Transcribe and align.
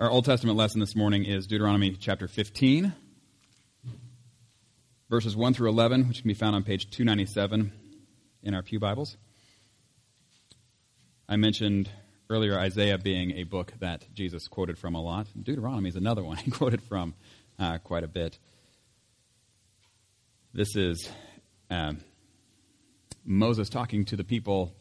Our 0.00 0.10
Old 0.10 0.24
Testament 0.24 0.56
lesson 0.56 0.80
this 0.80 0.96
morning 0.96 1.26
is 1.26 1.46
Deuteronomy 1.46 1.90
chapter 1.90 2.26
15, 2.26 2.94
verses 5.10 5.36
1 5.36 5.52
through 5.52 5.68
11, 5.68 6.08
which 6.08 6.22
can 6.22 6.28
be 6.28 6.32
found 6.32 6.56
on 6.56 6.64
page 6.64 6.88
297 6.88 7.70
in 8.42 8.54
our 8.54 8.62
Pew 8.62 8.80
Bibles. 8.80 9.18
I 11.28 11.36
mentioned 11.36 11.90
earlier 12.30 12.58
Isaiah 12.58 12.96
being 12.96 13.32
a 13.32 13.42
book 13.42 13.74
that 13.80 14.06
Jesus 14.14 14.48
quoted 14.48 14.78
from 14.78 14.94
a 14.94 15.02
lot. 15.02 15.26
Deuteronomy 15.38 15.90
is 15.90 15.96
another 15.96 16.24
one 16.24 16.36
he 16.38 16.50
quoted 16.50 16.80
from 16.80 17.12
uh, 17.58 17.76
quite 17.76 18.02
a 18.02 18.08
bit. 18.08 18.38
This 20.54 20.76
is 20.76 21.10
um, 21.68 21.98
Moses 23.22 23.68
talking 23.68 24.06
to 24.06 24.16
the 24.16 24.24
people 24.24 24.74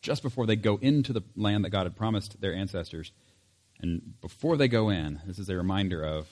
just 0.00 0.22
before 0.22 0.46
they 0.46 0.54
go 0.54 0.76
into 0.76 1.12
the 1.12 1.22
land 1.34 1.64
that 1.64 1.70
God 1.70 1.86
had 1.86 1.96
promised 1.96 2.40
their 2.40 2.54
ancestors. 2.54 3.10
And 3.80 4.20
before 4.20 4.56
they 4.56 4.68
go 4.68 4.90
in, 4.90 5.20
this 5.26 5.38
is 5.38 5.48
a 5.48 5.56
reminder 5.56 6.02
of 6.02 6.28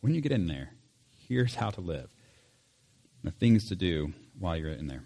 when 0.00 0.14
you 0.14 0.20
get 0.20 0.32
in 0.32 0.46
there, 0.46 0.70
here's 1.28 1.54
how 1.54 1.70
to 1.70 1.80
live. 1.80 2.10
The 3.24 3.30
things 3.30 3.68
to 3.68 3.76
do 3.76 4.12
while 4.38 4.56
you're 4.56 4.70
in 4.70 4.86
there. 4.86 5.02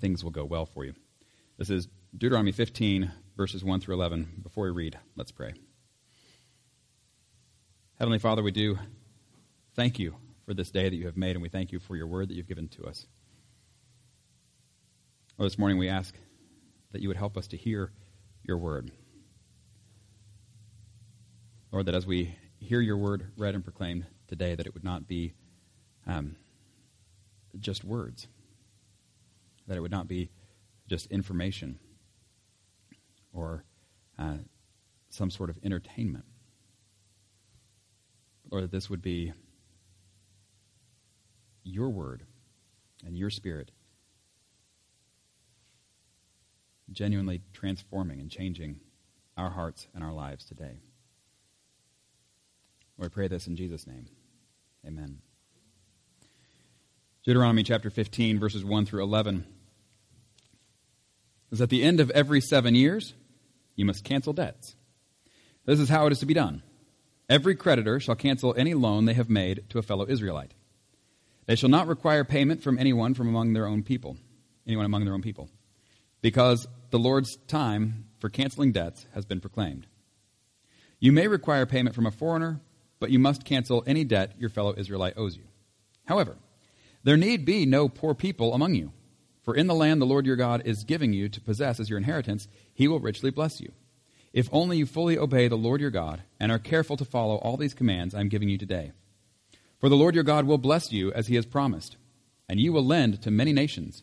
Things 0.00 0.22
will 0.22 0.30
go 0.30 0.44
well 0.44 0.66
for 0.66 0.84
you. 0.84 0.94
This 1.58 1.70
is 1.70 1.88
Deuteronomy 2.16 2.52
15, 2.52 3.10
verses 3.36 3.64
1 3.64 3.80
through 3.80 3.94
11. 3.94 4.40
Before 4.42 4.64
we 4.64 4.70
read, 4.70 4.98
let's 5.16 5.32
pray. 5.32 5.54
Heavenly 7.98 8.18
Father, 8.18 8.42
we 8.42 8.50
do 8.52 8.78
thank 9.74 9.98
you 9.98 10.16
for 10.44 10.54
this 10.54 10.70
day 10.70 10.88
that 10.88 10.94
you 10.94 11.06
have 11.06 11.16
made, 11.16 11.32
and 11.36 11.42
we 11.42 11.48
thank 11.48 11.72
you 11.72 11.80
for 11.80 11.96
your 11.96 12.06
word 12.06 12.28
that 12.28 12.34
you've 12.34 12.48
given 12.48 12.68
to 12.68 12.84
us. 12.84 13.06
Well, 15.38 15.46
this 15.46 15.58
morning 15.58 15.78
we 15.78 15.88
ask 15.88 16.14
that 16.92 17.02
you 17.02 17.08
would 17.08 17.16
help 17.16 17.36
us 17.36 17.48
to 17.48 17.56
hear 17.56 17.90
your 18.42 18.58
word. 18.58 18.90
Lord, 21.76 21.84
that 21.84 21.94
as 21.94 22.06
we 22.06 22.34
hear 22.58 22.80
your 22.80 22.96
word 22.96 23.32
read 23.36 23.54
and 23.54 23.62
proclaimed 23.62 24.06
today, 24.28 24.54
that 24.54 24.66
it 24.66 24.72
would 24.72 24.82
not 24.82 25.06
be 25.06 25.34
um, 26.06 26.34
just 27.60 27.84
words, 27.84 28.28
that 29.66 29.76
it 29.76 29.80
would 29.80 29.90
not 29.90 30.08
be 30.08 30.30
just 30.88 31.06
information 31.08 31.78
or 33.30 33.62
uh, 34.18 34.38
some 35.10 35.28
sort 35.28 35.50
of 35.50 35.58
entertainment, 35.62 36.24
or 38.50 38.62
that 38.62 38.70
this 38.70 38.88
would 38.88 39.02
be 39.02 39.34
your 41.62 41.90
word 41.90 42.22
and 43.04 43.18
your 43.18 43.28
spirit 43.28 43.70
genuinely 46.90 47.42
transforming 47.52 48.18
and 48.18 48.30
changing 48.30 48.80
our 49.36 49.50
hearts 49.50 49.88
and 49.94 50.02
our 50.02 50.14
lives 50.14 50.46
today. 50.46 50.78
I 53.02 53.08
pray 53.08 53.28
this 53.28 53.46
in 53.46 53.56
Jesus' 53.56 53.86
name. 53.86 54.06
Amen. 54.86 55.18
Deuteronomy 57.24 57.62
chapter 57.62 57.90
15, 57.90 58.38
verses 58.38 58.64
1 58.64 58.86
through 58.86 59.02
11 59.02 59.44
is 61.50 61.60
at 61.60 61.70
the 61.70 61.82
end 61.82 62.00
of 62.00 62.10
every 62.10 62.40
seven 62.40 62.74
years, 62.74 63.14
you 63.74 63.84
must 63.84 64.04
cancel 64.04 64.32
debts. 64.32 64.76
This 65.64 65.80
is 65.80 65.88
how 65.88 66.06
it 66.06 66.12
is 66.12 66.20
to 66.20 66.26
be 66.26 66.34
done. 66.34 66.62
Every 67.28 67.56
creditor 67.56 67.98
shall 67.98 68.14
cancel 68.14 68.54
any 68.56 68.74
loan 68.74 69.04
they 69.04 69.14
have 69.14 69.28
made 69.28 69.68
to 69.70 69.78
a 69.78 69.82
fellow 69.82 70.06
Israelite. 70.08 70.54
They 71.46 71.56
shall 71.56 71.68
not 71.68 71.88
require 71.88 72.24
payment 72.24 72.62
from 72.62 72.78
anyone 72.78 73.14
from 73.14 73.28
among 73.28 73.52
their 73.52 73.66
own 73.66 73.82
people, 73.82 74.16
anyone 74.66 74.86
among 74.86 75.04
their 75.04 75.14
own 75.14 75.22
people, 75.22 75.48
because 76.22 76.66
the 76.90 76.98
Lord's 76.98 77.36
time 77.48 78.06
for 78.18 78.30
canceling 78.30 78.72
debts 78.72 79.06
has 79.14 79.24
been 79.24 79.40
proclaimed. 79.40 79.86
You 80.98 81.12
may 81.12 81.28
require 81.28 81.66
payment 81.66 81.94
from 81.94 82.06
a 82.06 82.10
foreigner, 82.10 82.60
but 82.98 83.10
you 83.10 83.18
must 83.18 83.44
cancel 83.44 83.84
any 83.86 84.04
debt 84.04 84.32
your 84.38 84.50
fellow 84.50 84.74
Israelite 84.76 85.16
owes 85.16 85.36
you. 85.36 85.44
However, 86.06 86.36
there 87.04 87.16
need 87.16 87.44
be 87.44 87.66
no 87.66 87.88
poor 87.88 88.14
people 88.14 88.54
among 88.54 88.74
you, 88.74 88.92
for 89.42 89.54
in 89.54 89.66
the 89.66 89.74
land 89.74 90.00
the 90.00 90.06
Lord 90.06 90.26
your 90.26 90.36
God 90.36 90.62
is 90.64 90.84
giving 90.84 91.12
you 91.12 91.28
to 91.28 91.40
possess 91.40 91.78
as 91.78 91.88
your 91.88 91.98
inheritance, 91.98 92.48
he 92.74 92.88
will 92.88 92.98
richly 92.98 93.30
bless 93.30 93.60
you. 93.60 93.72
If 94.32 94.48
only 94.52 94.78
you 94.78 94.86
fully 94.86 95.16
obey 95.16 95.48
the 95.48 95.56
Lord 95.56 95.80
your 95.80 95.90
God 95.90 96.22
and 96.40 96.50
are 96.50 96.58
careful 96.58 96.96
to 96.96 97.04
follow 97.04 97.36
all 97.36 97.56
these 97.56 97.74
commands 97.74 98.14
I 98.14 98.20
am 98.20 98.28
giving 98.28 98.48
you 98.48 98.58
today. 98.58 98.92
For 99.78 99.88
the 99.88 99.96
Lord 99.96 100.14
your 100.14 100.24
God 100.24 100.46
will 100.46 100.58
bless 100.58 100.92
you 100.92 101.12
as 101.12 101.28
he 101.28 101.36
has 101.36 101.46
promised, 101.46 101.96
and 102.48 102.58
you 102.58 102.72
will 102.72 102.84
lend 102.84 103.22
to 103.22 103.30
many 103.30 103.52
nations, 103.52 104.02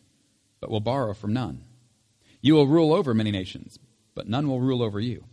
but 0.60 0.70
will 0.70 0.80
borrow 0.80 1.14
from 1.14 1.32
none. 1.32 1.64
You 2.40 2.54
will 2.54 2.66
rule 2.66 2.92
over 2.92 3.14
many 3.14 3.30
nations, 3.30 3.78
but 4.14 4.28
none 4.28 4.48
will 4.48 4.60
rule 4.60 4.82
over 4.82 5.00
you. 5.00 5.24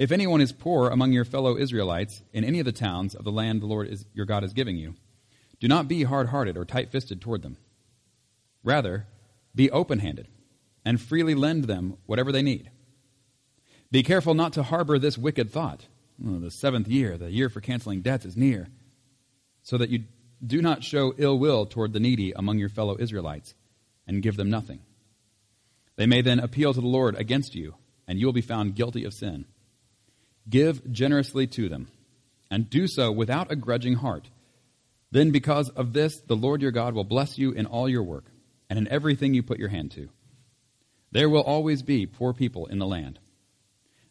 If 0.00 0.12
anyone 0.12 0.40
is 0.40 0.50
poor 0.50 0.88
among 0.88 1.12
your 1.12 1.26
fellow 1.26 1.58
Israelites 1.58 2.22
in 2.32 2.42
any 2.42 2.58
of 2.58 2.64
the 2.64 2.72
towns 2.72 3.14
of 3.14 3.22
the 3.22 3.30
land 3.30 3.60
the 3.60 3.66
Lord 3.66 3.86
is, 3.86 4.06
your 4.14 4.24
God 4.24 4.44
is 4.44 4.54
giving 4.54 4.78
you, 4.78 4.94
do 5.60 5.68
not 5.68 5.88
be 5.88 6.04
hard 6.04 6.28
hearted 6.28 6.56
or 6.56 6.64
tight 6.64 6.90
fisted 6.90 7.20
toward 7.20 7.42
them. 7.42 7.58
Rather, 8.64 9.06
be 9.54 9.70
open 9.70 9.98
handed 9.98 10.26
and 10.86 10.98
freely 10.98 11.34
lend 11.34 11.64
them 11.64 11.98
whatever 12.06 12.32
they 12.32 12.40
need. 12.40 12.70
Be 13.90 14.02
careful 14.02 14.32
not 14.32 14.54
to 14.54 14.62
harbor 14.62 14.98
this 14.98 15.18
wicked 15.18 15.50
thought. 15.50 15.84
Oh, 16.26 16.38
the 16.38 16.50
seventh 16.50 16.88
year, 16.88 17.18
the 17.18 17.30
year 17.30 17.50
for 17.50 17.60
canceling 17.60 18.00
debts, 18.00 18.24
is 18.24 18.38
near, 18.38 18.68
so 19.62 19.76
that 19.76 19.90
you 19.90 20.04
do 20.42 20.62
not 20.62 20.82
show 20.82 21.12
ill 21.18 21.38
will 21.38 21.66
toward 21.66 21.92
the 21.92 22.00
needy 22.00 22.32
among 22.32 22.56
your 22.56 22.70
fellow 22.70 22.96
Israelites 22.98 23.54
and 24.06 24.22
give 24.22 24.38
them 24.38 24.48
nothing. 24.48 24.80
They 25.96 26.06
may 26.06 26.22
then 26.22 26.40
appeal 26.40 26.72
to 26.72 26.80
the 26.80 26.86
Lord 26.86 27.16
against 27.16 27.54
you, 27.54 27.74
and 28.08 28.18
you 28.18 28.24
will 28.24 28.32
be 28.32 28.40
found 28.40 28.76
guilty 28.76 29.04
of 29.04 29.12
sin. 29.12 29.44
Give 30.50 30.92
generously 30.92 31.46
to 31.46 31.68
them, 31.68 31.88
and 32.50 32.68
do 32.68 32.88
so 32.88 33.12
without 33.12 33.52
a 33.52 33.56
grudging 33.56 33.94
heart. 33.94 34.28
Then, 35.12 35.30
because 35.30 35.70
of 35.70 35.92
this, 35.92 36.20
the 36.20 36.36
Lord 36.36 36.60
your 36.60 36.72
God 36.72 36.94
will 36.94 37.04
bless 37.04 37.38
you 37.38 37.52
in 37.52 37.66
all 37.66 37.88
your 37.88 38.02
work 38.02 38.26
and 38.68 38.78
in 38.78 38.88
everything 38.88 39.32
you 39.32 39.42
put 39.42 39.58
your 39.58 39.68
hand 39.68 39.92
to. 39.92 40.08
There 41.12 41.28
will 41.28 41.42
always 41.42 41.82
be 41.82 42.06
poor 42.06 42.32
people 42.32 42.66
in 42.66 42.78
the 42.78 42.86
land. 42.86 43.18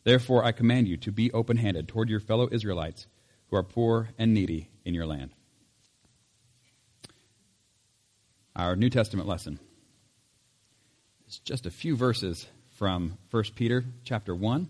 Therefore, 0.03 0.43
I 0.43 0.51
command 0.51 0.87
you 0.87 0.97
to 0.97 1.11
be 1.11 1.31
open 1.31 1.57
handed 1.57 1.87
toward 1.87 2.09
your 2.09 2.19
fellow 2.19 2.49
Israelites 2.51 3.07
who 3.49 3.57
are 3.57 3.63
poor 3.63 4.09
and 4.17 4.33
needy 4.33 4.69
in 4.85 4.93
your 4.93 5.05
land. 5.05 5.31
Our 8.55 8.75
New 8.75 8.89
Testament 8.89 9.27
lesson 9.27 9.59
is 11.27 11.39
just 11.39 11.65
a 11.65 11.71
few 11.71 11.95
verses 11.95 12.47
from 12.77 13.17
1 13.31 13.43
Peter 13.55 13.85
chapter 14.03 14.35
1. 14.35 14.69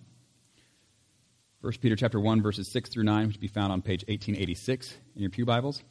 1 1.61 1.73
Peter 1.81 1.97
chapter 1.97 2.17
1 2.21 2.41
verses 2.41 2.69
6 2.69 2.89
through 2.89 3.03
9 3.03 3.27
which 3.27 3.35
can 3.35 3.41
be 3.41 3.47
found 3.49 3.73
on 3.73 3.81
page 3.81 4.05
1886 4.07 4.95
in 5.15 5.21
your 5.21 5.29
Pew 5.29 5.45
Bibles. 5.45 5.83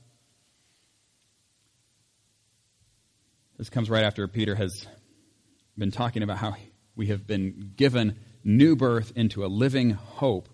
This 3.58 3.68
comes 3.68 3.90
right 3.90 4.02
after 4.04 4.26
Peter 4.28 4.54
has 4.54 4.86
been 5.76 5.90
talking 5.90 6.22
about 6.22 6.38
how 6.38 6.56
we 6.96 7.08
have 7.08 7.26
been 7.26 7.72
given 7.76 8.18
new 8.42 8.76
birth 8.76 9.12
into 9.14 9.44
a 9.44 9.48
living 9.48 9.90
hope 9.90 10.48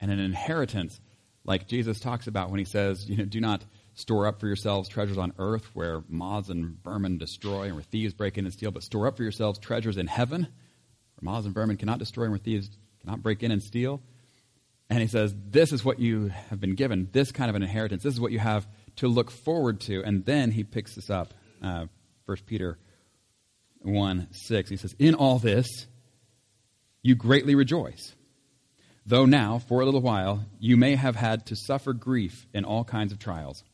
and 0.00 0.10
an 0.10 0.18
inheritance 0.18 1.00
like 1.44 1.68
Jesus 1.68 2.00
talks 2.00 2.26
about 2.26 2.50
when 2.50 2.58
he 2.58 2.64
says, 2.64 3.08
you 3.08 3.16
know, 3.16 3.24
do 3.24 3.40
not 3.40 3.64
store 3.94 4.26
up 4.26 4.40
for 4.40 4.48
yourselves 4.48 4.88
treasures 4.88 5.18
on 5.18 5.32
earth 5.38 5.70
where 5.72 6.02
moths 6.08 6.48
and 6.48 6.82
vermin 6.82 7.18
destroy 7.18 7.66
and 7.66 7.74
where 7.74 7.84
thieves 7.84 8.12
break 8.12 8.38
in 8.38 8.44
and 8.44 8.52
steal, 8.52 8.72
but 8.72 8.82
store 8.82 9.06
up 9.06 9.16
for 9.16 9.22
yourselves 9.22 9.60
treasures 9.60 9.98
in 9.98 10.08
heaven 10.08 10.48
where 11.22 11.32
moths 11.32 11.46
and 11.46 11.54
vermin 11.54 11.76
cannot 11.76 11.98
destroy 11.98 12.24
and 12.24 12.42
thieves 12.42 12.70
cannot 13.00 13.22
break 13.22 13.42
in 13.42 13.50
and 13.50 13.62
steal. 13.62 14.00
And 14.90 15.00
he 15.00 15.06
says, 15.06 15.34
This 15.48 15.72
is 15.72 15.84
what 15.84 15.98
you 15.98 16.28
have 16.50 16.60
been 16.60 16.74
given, 16.74 17.08
this 17.12 17.32
kind 17.32 17.48
of 17.48 17.56
an 17.56 17.62
inheritance. 17.62 18.02
This 18.02 18.14
is 18.14 18.20
what 18.20 18.32
you 18.32 18.38
have 18.38 18.66
to 18.96 19.08
look 19.08 19.30
forward 19.30 19.80
to. 19.82 20.02
And 20.04 20.24
then 20.24 20.50
he 20.50 20.64
picks 20.64 20.94
this 20.94 21.10
up, 21.10 21.32
uh, 21.62 21.86
1 22.26 22.36
Peter 22.46 22.78
1 23.80 24.28
6. 24.30 24.70
He 24.70 24.76
says, 24.76 24.94
In 24.98 25.14
all 25.14 25.38
this, 25.38 25.86
you 27.02 27.14
greatly 27.14 27.54
rejoice. 27.54 28.14
Though 29.04 29.26
now, 29.26 29.58
for 29.58 29.80
a 29.80 29.84
little 29.84 30.00
while, 30.00 30.44
you 30.60 30.76
may 30.76 30.94
have 30.94 31.16
had 31.16 31.46
to 31.46 31.56
suffer 31.56 31.92
grief 31.92 32.46
in 32.54 32.64
all 32.64 32.84
kinds 32.84 33.12
of 33.12 33.18
trials. 33.18 33.64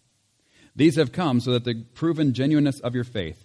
These 0.75 0.97
have 0.97 1.13
come 1.13 1.41
so 1.41 1.53
that 1.53 1.65
the 1.65 1.85
proven 1.95 2.33
genuineness 2.33 2.81
of 2.81 2.95
your 2.95 3.05
faith, 3.05 3.45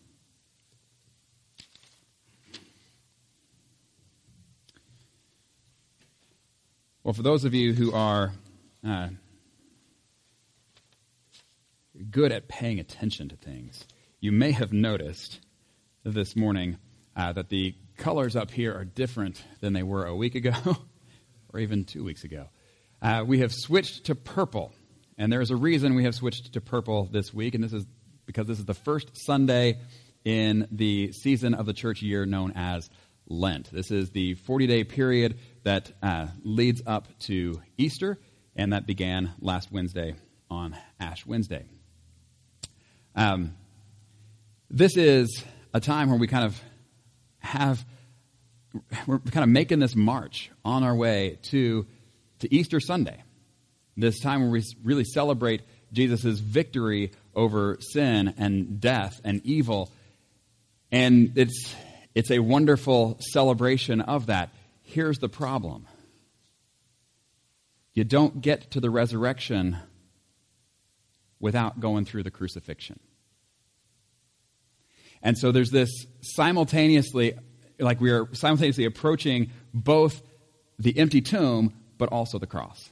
Well, 7.03 7.15
for 7.15 7.23
those 7.23 7.45
of 7.45 7.55
you 7.55 7.73
who 7.73 7.93
are 7.93 8.31
uh, 8.87 9.07
good 12.11 12.31
at 12.31 12.47
paying 12.47 12.79
attention 12.79 13.29
to 13.29 13.35
things, 13.35 13.87
you 14.19 14.31
may 14.31 14.51
have 14.51 14.71
noticed 14.71 15.39
this 16.03 16.35
morning 16.35 16.77
uh, 17.15 17.33
that 17.33 17.49
the 17.49 17.73
colors 17.97 18.35
up 18.35 18.51
here 18.51 18.75
are 18.75 18.85
different 18.85 19.43
than 19.61 19.73
they 19.73 19.81
were 19.81 20.05
a 20.05 20.15
week 20.15 20.35
ago 20.35 20.53
or 21.51 21.59
even 21.59 21.85
two 21.85 22.03
weeks 22.03 22.23
ago. 22.23 22.49
Uh, 23.01 23.23
we 23.25 23.39
have 23.39 23.51
switched 23.51 24.03
to 24.05 24.13
purple, 24.13 24.71
and 25.17 25.33
there 25.33 25.41
is 25.41 25.49
a 25.49 25.55
reason 25.55 25.95
we 25.95 26.03
have 26.03 26.13
switched 26.13 26.53
to 26.53 26.61
purple 26.61 27.09
this 27.11 27.33
week, 27.33 27.55
and 27.55 27.63
this 27.63 27.73
is 27.73 27.83
because 28.27 28.45
this 28.45 28.59
is 28.59 28.65
the 28.65 28.75
first 28.75 29.09
Sunday 29.25 29.79
in 30.23 30.67
the 30.71 31.11
season 31.13 31.55
of 31.55 31.65
the 31.65 31.73
church 31.73 32.03
year 32.03 32.27
known 32.27 32.53
as 32.55 32.91
Lent. 33.27 33.71
This 33.71 33.89
is 33.89 34.11
the 34.11 34.35
40 34.35 34.67
day 34.67 34.83
period 34.83 35.39
that 35.63 35.91
uh, 36.01 36.27
leads 36.43 36.81
up 36.85 37.07
to 37.19 37.61
Easter, 37.77 38.19
and 38.55 38.73
that 38.73 38.85
began 38.85 39.31
last 39.39 39.71
Wednesday 39.71 40.15
on 40.49 40.75
Ash 40.99 41.25
Wednesday. 41.25 41.65
Um, 43.15 43.55
this 44.69 44.97
is 44.97 45.43
a 45.73 45.79
time 45.79 46.09
where 46.09 46.19
we 46.19 46.27
kind 46.27 46.45
of 46.45 46.61
have, 47.39 47.85
we're 49.05 49.19
kind 49.19 49.43
of 49.43 49.49
making 49.49 49.79
this 49.79 49.95
march 49.95 50.49
on 50.63 50.83
our 50.83 50.95
way 50.95 51.39
to, 51.43 51.85
to 52.39 52.53
Easter 52.53 52.79
Sunday. 52.79 53.23
This 53.97 54.19
time 54.19 54.41
where 54.41 54.49
we 54.49 54.63
really 54.83 55.03
celebrate 55.03 55.61
Jesus' 55.91 56.39
victory 56.39 57.11
over 57.35 57.77
sin 57.81 58.33
and 58.37 58.79
death 58.79 59.19
and 59.23 59.41
evil. 59.45 59.91
And 60.91 61.33
it's, 61.37 61.75
it's 62.15 62.31
a 62.31 62.39
wonderful 62.39 63.17
celebration 63.19 64.01
of 64.01 64.27
that. 64.27 64.49
Here's 64.91 65.19
the 65.19 65.29
problem 65.29 65.87
you 67.93 68.03
don't 68.03 68.41
get 68.41 68.71
to 68.71 68.81
the 68.81 68.89
resurrection 68.89 69.77
without 71.39 71.79
going 71.79 72.03
through 72.03 72.23
the 72.23 72.31
crucifixion. 72.31 72.99
And 75.23 75.37
so 75.37 75.53
there's 75.53 75.71
this 75.71 75.89
simultaneously, 76.21 77.33
like 77.79 78.01
we 78.01 78.11
are 78.11 78.27
simultaneously 78.33 78.83
approaching 78.83 79.51
both 79.73 80.21
the 80.77 80.97
empty 80.99 81.21
tomb, 81.21 81.73
but 81.97 82.09
also 82.09 82.37
the 82.37 82.47
cross. 82.47 82.89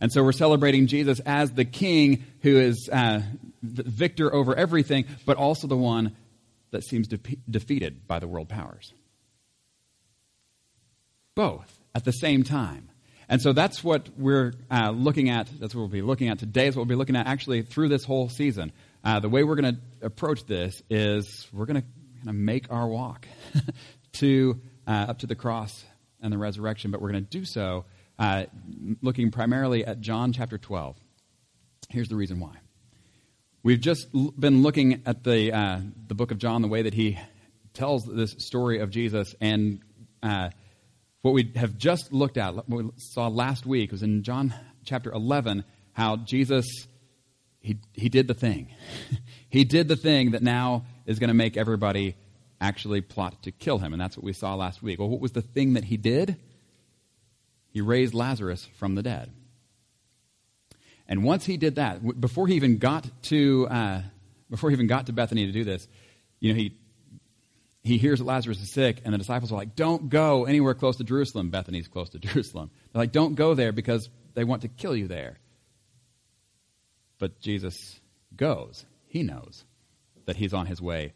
And 0.00 0.12
so 0.12 0.24
we're 0.24 0.32
celebrating 0.32 0.88
Jesus 0.88 1.20
as 1.20 1.52
the 1.52 1.64
king 1.64 2.24
who 2.42 2.58
is 2.58 2.88
uh, 2.92 3.20
the 3.62 3.84
victor 3.84 4.34
over 4.34 4.56
everything, 4.56 5.04
but 5.24 5.36
also 5.36 5.68
the 5.68 5.76
one 5.76 6.16
that 6.72 6.82
seems 6.82 7.06
de- 7.06 7.18
defeated 7.48 8.08
by 8.08 8.18
the 8.18 8.26
world 8.26 8.48
powers. 8.48 8.92
Both 11.38 11.78
at 11.94 12.04
the 12.04 12.10
same 12.10 12.42
time. 12.42 12.90
And 13.28 13.40
so 13.40 13.52
that's 13.52 13.84
what 13.84 14.08
we're 14.18 14.54
uh, 14.72 14.90
looking 14.90 15.30
at. 15.30 15.48
That's 15.60 15.72
what 15.72 15.82
we'll 15.82 15.88
be 15.88 16.02
looking 16.02 16.30
at 16.30 16.40
today. 16.40 16.66
Is 16.66 16.74
what 16.74 16.80
we'll 16.80 16.96
be 16.96 16.96
looking 16.96 17.14
at 17.14 17.28
actually 17.28 17.62
through 17.62 17.90
this 17.90 18.02
whole 18.02 18.28
season. 18.28 18.72
Uh, 19.04 19.20
the 19.20 19.28
way 19.28 19.44
we're 19.44 19.54
going 19.54 19.76
to 19.76 19.80
approach 20.04 20.46
this 20.46 20.82
is 20.90 21.46
we're 21.52 21.66
going 21.66 21.84
to 22.24 22.32
make 22.32 22.72
our 22.72 22.88
walk 22.88 23.28
to 24.14 24.60
uh, 24.88 25.06
up 25.10 25.20
to 25.20 25.28
the 25.28 25.36
cross 25.36 25.84
and 26.20 26.32
the 26.32 26.38
resurrection, 26.38 26.90
but 26.90 27.00
we're 27.00 27.12
going 27.12 27.24
to 27.24 27.30
do 27.30 27.44
so 27.44 27.84
uh, 28.18 28.46
looking 29.00 29.30
primarily 29.30 29.84
at 29.84 30.00
John 30.00 30.32
chapter 30.32 30.58
12. 30.58 30.96
Here's 31.88 32.08
the 32.08 32.16
reason 32.16 32.40
why. 32.40 32.56
We've 33.62 33.80
just 33.80 34.08
l- 34.12 34.34
been 34.36 34.62
looking 34.62 35.04
at 35.06 35.22
the 35.22 35.52
uh, 35.52 35.80
the 36.08 36.16
book 36.16 36.32
of 36.32 36.38
John, 36.38 36.62
the 36.62 36.68
way 36.68 36.82
that 36.82 36.94
he 36.94 37.16
tells 37.74 38.06
this 38.06 38.32
story 38.38 38.80
of 38.80 38.90
Jesus, 38.90 39.36
and 39.40 39.82
uh, 40.20 40.50
what 41.22 41.34
we 41.34 41.52
have 41.56 41.76
just 41.76 42.12
looked 42.12 42.36
at, 42.36 42.54
what 42.54 42.68
we 42.68 42.90
saw 42.96 43.28
last 43.28 43.66
week, 43.66 43.90
was 43.90 44.02
in 44.02 44.22
John 44.22 44.54
chapter 44.84 45.10
11, 45.10 45.64
how 45.92 46.16
Jesus, 46.16 46.66
he, 47.60 47.78
he 47.92 48.08
did 48.08 48.28
the 48.28 48.34
thing. 48.34 48.68
he 49.48 49.64
did 49.64 49.88
the 49.88 49.96
thing 49.96 50.32
that 50.32 50.42
now 50.42 50.84
is 51.06 51.18
going 51.18 51.28
to 51.28 51.34
make 51.34 51.56
everybody 51.56 52.16
actually 52.60 53.00
plot 53.00 53.42
to 53.42 53.52
kill 53.52 53.78
him. 53.78 53.92
And 53.92 54.00
that's 54.00 54.16
what 54.16 54.24
we 54.24 54.32
saw 54.32 54.54
last 54.54 54.82
week. 54.82 54.98
Well, 54.98 55.08
what 55.08 55.20
was 55.20 55.32
the 55.32 55.42
thing 55.42 55.74
that 55.74 55.84
he 55.84 55.96
did? 55.96 56.36
He 57.70 57.80
raised 57.80 58.14
Lazarus 58.14 58.66
from 58.76 58.94
the 58.94 59.02
dead. 59.02 59.30
And 61.08 61.24
once 61.24 61.46
he 61.46 61.56
did 61.56 61.76
that, 61.76 62.20
before 62.20 62.46
he 62.46 62.54
even 62.54 62.78
got 62.78 63.08
to, 63.24 63.66
uh, 63.68 64.02
before 64.50 64.70
he 64.70 64.74
even 64.74 64.86
got 64.86 65.06
to 65.06 65.12
Bethany 65.12 65.46
to 65.46 65.52
do 65.52 65.64
this, 65.64 65.88
you 66.40 66.52
know, 66.52 66.58
he 66.58 66.76
he 67.88 67.98
hears 67.98 68.18
that 68.18 68.26
Lazarus 68.26 68.60
is 68.60 68.70
sick, 68.70 69.00
and 69.04 69.12
the 69.12 69.18
disciples 69.18 69.50
are 69.50 69.56
like, 69.56 69.74
Don't 69.74 70.08
go 70.08 70.44
anywhere 70.44 70.74
close 70.74 70.96
to 70.96 71.04
Jerusalem. 71.04 71.50
Bethany's 71.50 71.88
close 71.88 72.10
to 72.10 72.18
Jerusalem. 72.20 72.70
They're 72.92 73.02
like, 73.02 73.12
Don't 73.12 73.34
go 73.34 73.54
there 73.54 73.72
because 73.72 74.08
they 74.34 74.44
want 74.44 74.62
to 74.62 74.68
kill 74.68 74.94
you 74.94 75.08
there. 75.08 75.38
But 77.18 77.40
Jesus 77.40 78.00
goes. 78.36 78.84
He 79.08 79.22
knows 79.22 79.64
that 80.26 80.36
he's 80.36 80.54
on 80.54 80.66
his 80.66 80.80
way 80.80 81.14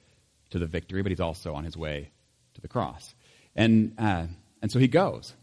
to 0.50 0.58
the 0.58 0.66
victory, 0.66 1.02
but 1.02 1.12
he's 1.12 1.20
also 1.20 1.54
on 1.54 1.64
his 1.64 1.76
way 1.76 2.10
to 2.54 2.60
the 2.60 2.68
cross. 2.68 3.14
And, 3.54 3.94
uh, 3.98 4.26
and 4.60 4.72
so 4.72 4.78
he 4.78 4.88
goes. 4.88 5.34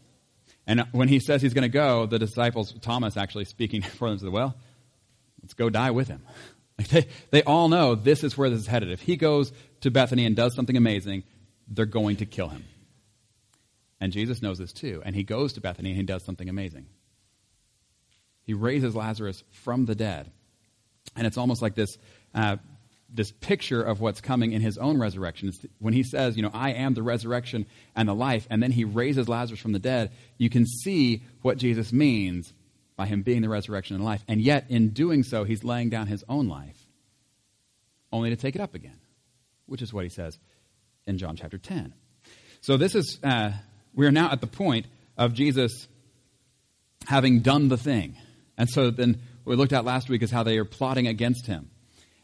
And 0.66 0.86
when 0.92 1.08
he 1.08 1.20
says 1.20 1.40
he's 1.42 1.54
going 1.54 1.62
to 1.62 1.68
go, 1.68 2.06
the 2.06 2.18
disciples, 2.18 2.74
Thomas 2.80 3.16
actually 3.16 3.44
speaking 3.44 3.82
for 3.98 4.08
them, 4.08 4.18
said, 4.18 4.28
Well, 4.28 4.54
let's 5.42 5.54
go 5.54 5.70
die 5.70 5.92
with 5.92 6.08
him. 6.08 6.22
They, 6.90 7.06
they 7.30 7.42
all 7.42 7.68
know 7.68 7.94
this 7.94 8.24
is 8.24 8.36
where 8.36 8.50
this 8.50 8.60
is 8.60 8.66
headed. 8.66 8.90
If 8.90 9.00
he 9.00 9.16
goes 9.16 9.52
to 9.82 9.90
Bethany 9.90 10.24
and 10.26 10.34
does 10.34 10.54
something 10.54 10.76
amazing, 10.76 11.24
they're 11.68 11.86
going 11.86 12.16
to 12.16 12.26
kill 12.26 12.48
him. 12.48 12.64
And 14.00 14.12
Jesus 14.12 14.40
knows 14.40 14.58
this 14.58 14.72
too. 14.72 15.02
And 15.04 15.14
he 15.14 15.22
goes 15.22 15.52
to 15.54 15.60
Bethany 15.60 15.90
and 15.90 15.96
he 15.96 16.02
does 16.04 16.24
something 16.24 16.48
amazing. 16.48 16.86
He 18.42 18.54
raises 18.54 18.96
Lazarus 18.96 19.44
from 19.50 19.86
the 19.86 19.94
dead. 19.94 20.30
And 21.16 21.26
it's 21.26 21.36
almost 21.36 21.60
like 21.60 21.74
this, 21.74 21.98
uh, 22.34 22.56
this 23.12 23.30
picture 23.30 23.82
of 23.82 24.00
what's 24.00 24.20
coming 24.20 24.52
in 24.52 24.62
his 24.62 24.78
own 24.78 24.98
resurrection. 24.98 25.48
It's 25.48 25.58
when 25.78 25.92
he 25.92 26.02
says, 26.02 26.36
you 26.36 26.42
know, 26.42 26.50
I 26.52 26.72
am 26.72 26.94
the 26.94 27.02
resurrection 27.02 27.66
and 27.94 28.08
the 28.08 28.14
life, 28.14 28.46
and 28.50 28.62
then 28.62 28.72
he 28.72 28.84
raises 28.84 29.28
Lazarus 29.28 29.60
from 29.60 29.72
the 29.72 29.78
dead, 29.78 30.12
you 30.38 30.48
can 30.48 30.66
see 30.66 31.22
what 31.42 31.58
Jesus 31.58 31.92
means 31.92 32.52
by 33.00 33.06
him 33.06 33.22
being 33.22 33.42
the 33.42 33.48
resurrection 33.48 33.96
and 33.96 34.04
life. 34.04 34.22
And 34.28 34.40
yet, 34.40 34.66
in 34.68 34.90
doing 34.90 35.22
so, 35.22 35.44
he's 35.44 35.64
laying 35.64 35.88
down 35.88 36.06
his 36.06 36.22
own 36.28 36.48
life, 36.48 36.76
only 38.12 38.30
to 38.30 38.36
take 38.36 38.54
it 38.54 38.60
up 38.60 38.74
again 38.74 39.00
which 39.70 39.80
is 39.82 39.94
what 39.94 40.02
he 40.02 40.10
says 40.10 40.36
in 41.06 41.16
John 41.16 41.36
chapter 41.36 41.56
10. 41.56 41.94
So 42.60 42.76
this 42.76 42.96
is, 42.96 43.20
uh, 43.22 43.52
we 43.94 44.04
are 44.04 44.10
now 44.10 44.32
at 44.32 44.40
the 44.40 44.48
point 44.48 44.86
of 45.16 45.32
Jesus 45.32 45.86
having 47.06 47.40
done 47.40 47.68
the 47.68 47.76
thing. 47.76 48.16
And 48.58 48.68
so 48.68 48.90
then 48.90 49.20
what 49.44 49.52
we 49.52 49.56
looked 49.56 49.72
at 49.72 49.84
last 49.84 50.08
week 50.08 50.22
is 50.22 50.30
how 50.30 50.42
they 50.42 50.58
are 50.58 50.64
plotting 50.64 51.06
against 51.06 51.46
him. 51.46 51.70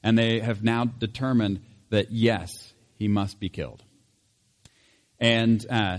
And 0.03 0.19
they 0.19 0.41
have 0.41 0.65
now 0.65 0.87
determined 0.87 1.61
that, 1.91 2.11
yes, 2.11 2.51
he 2.97 3.07
must 3.07 3.39
be 3.39 3.49
killed. 3.49 3.83
And, 5.21 5.65
uh, 5.71 5.99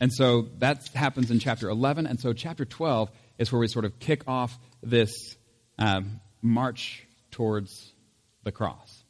and 0.00 0.12
so 0.12 0.48
that 0.58 0.88
happens 0.94 1.30
in 1.30 1.38
chapter 1.38 1.68
11. 1.70 2.08
And 2.08 2.18
so 2.18 2.32
chapter 2.32 2.64
12 2.64 3.08
is 3.38 3.50
where 3.52 3.60
we 3.60 3.68
sort 3.68 3.84
of 3.84 3.98
kick 3.98 4.22
off 4.26 4.58
this 4.82 5.36
um, 5.78 6.20
march 6.40 7.06
towards 7.30 7.92
the 8.44 8.52
cross. 8.52 9.02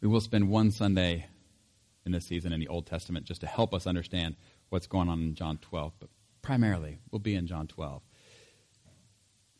We 0.00 0.08
will 0.08 0.20
spend 0.20 0.48
one 0.48 0.70
Sunday 0.70 1.26
in 2.04 2.12
this 2.12 2.26
season 2.26 2.52
in 2.52 2.60
the 2.60 2.68
Old 2.68 2.86
Testament 2.86 3.26
just 3.26 3.40
to 3.40 3.46
help 3.46 3.72
us 3.72 3.86
understand 3.86 4.36
what's 4.68 4.86
going 4.86 5.08
on 5.08 5.20
in 5.20 5.34
John 5.34 5.58
12, 5.58 5.92
but 5.98 6.10
primarily 6.42 6.98
we'll 7.10 7.20
be 7.20 7.34
in 7.34 7.46
John 7.46 7.66
12. 7.66 8.02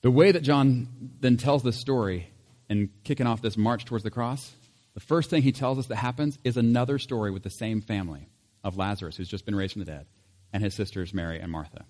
The 0.02 0.11
way 0.11 0.33
that 0.33 0.42
John 0.42 0.88
then 1.21 1.38
tells 1.38 1.62
this 1.62 1.76
story 1.76 2.28
and 2.68 2.90
kicking 3.04 3.26
off 3.26 3.40
this 3.40 3.56
march 3.56 3.87
towards 3.87 4.04
the 4.04 4.11
cross, 4.11 4.52
the 4.92 5.00
first 5.00 5.30
thing 5.30 5.42
he 5.42 5.52
tells 5.52 5.78
us 5.78 5.87
that 5.87 5.97
happens 5.97 6.38
is 6.44 6.56
another 6.56 6.99
story 6.99 7.30
with 7.30 7.42
the 7.42 7.50
same 7.50 7.80
family 7.80 8.28
of 8.62 8.76
Lazarus, 8.76 9.16
who's 9.16 9.28
just 9.28 9.44
been 9.44 9.54
raised 9.54 9.73
from 9.73 9.80
the 9.80 9.90
dead, 9.90 10.06
and 10.52 10.62
his 10.62 10.75
sisters 10.75 11.14
Mary 11.14 11.40
and 11.40 11.50
Martha, 11.50 11.85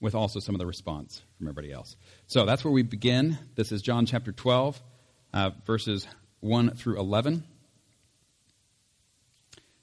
with 0.00 0.14
also 0.14 0.40
some 0.40 0.54
of 0.54 0.58
the 0.58 0.66
response 0.66 1.22
from 1.38 1.48
everybody 1.48 1.72
else. 1.72 1.96
So 2.26 2.44
that's 2.44 2.64
where 2.64 2.72
we 2.72 2.82
begin. 2.82 3.38
This 3.54 3.72
is 3.72 3.82
John 3.82 4.06
chapter 4.06 4.32
12, 4.32 4.80
uh, 5.32 5.50
verses 5.66 6.06
1 6.40 6.70
through 6.76 6.98
11. 6.98 7.44